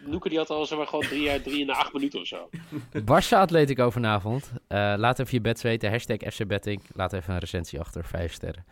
Noeke 0.06 0.28
die 0.28 0.38
had 0.38 0.50
al 0.50 0.66
zeg 0.66 0.78
maar 0.78 0.86
gewoon 0.86 1.04
drie, 1.04 1.22
jaar- 1.22 1.42
drie 1.42 1.64
na 1.64 1.72
acht 1.72 1.92
minuten 1.92 2.20
of 2.20 2.26
zo. 2.26 2.48
Barça 3.12 3.28
Atletico 3.38 3.90
vanavond. 3.90 4.52
Eh, 4.68 4.94
laat 4.96 5.18
even 5.18 5.34
je 5.34 5.40
bets 5.40 5.62
weten. 5.62 5.90
Hashtag 5.90 6.16
FC 6.32 6.46
Betting. 6.46 6.82
Laat 6.92 7.12
even 7.12 7.32
een 7.34 7.40
recensie 7.40 7.80
achter. 7.80 8.04
Vijf 8.04 8.32
sterren. 8.32 8.64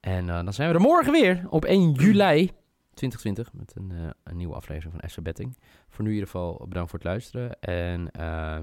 En 0.00 0.28
eh, 0.28 0.44
dan 0.44 0.52
zijn 0.52 0.68
we 0.68 0.74
er 0.74 0.80
morgen 0.80 1.12
weer. 1.12 1.46
Op 1.48 1.64
1 1.64 1.92
juli 1.92 2.50
2020. 2.94 3.52
Met 3.52 3.72
een, 3.76 3.92
eh, 3.92 4.10
een 4.24 4.36
nieuwe 4.36 4.54
aflevering 4.54 4.94
van 5.00 5.10
FC 5.10 5.22
Betting. 5.22 5.56
Voor 5.88 6.04
nu 6.04 6.10
in 6.10 6.14
ieder 6.16 6.30
geval 6.30 6.64
bedankt 6.68 6.90
voor 6.90 6.98
het 6.98 7.08
luisteren. 7.08 7.60
En 7.60 8.10
eh 8.10 8.58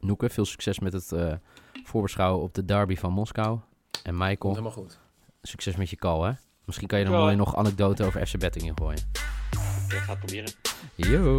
Noeke, 0.00 0.28
veel 0.30 0.44
succes 0.44 0.78
met 0.78 0.92
het 0.92 1.12
eh, 1.12 1.32
voorbeschouwen 1.84 2.42
op 2.42 2.54
de 2.54 2.64
derby 2.64 2.96
van 2.96 3.12
Moskou. 3.12 3.58
En 4.02 4.16
Michael, 4.16 4.50
helemaal 4.52 4.72
goed. 4.72 4.98
succes 5.42 5.76
met 5.76 5.90
je 5.90 5.96
call 5.96 6.20
hè. 6.28 6.32
Misschien 6.64 6.88
kan 6.88 6.98
je 6.98 7.04
er 7.04 7.10
Ja. 7.12 7.30
nog 7.34 7.56
anekdote 7.56 8.04
over 8.04 8.26
FC 8.26 8.38
Betting 8.38 8.64
in 8.64 8.76
gooien. 8.78 9.10
Ik 9.88 9.96
ga 9.96 10.10
het 10.10 10.18
proberen. 10.18 10.52
Yo. 10.94 11.38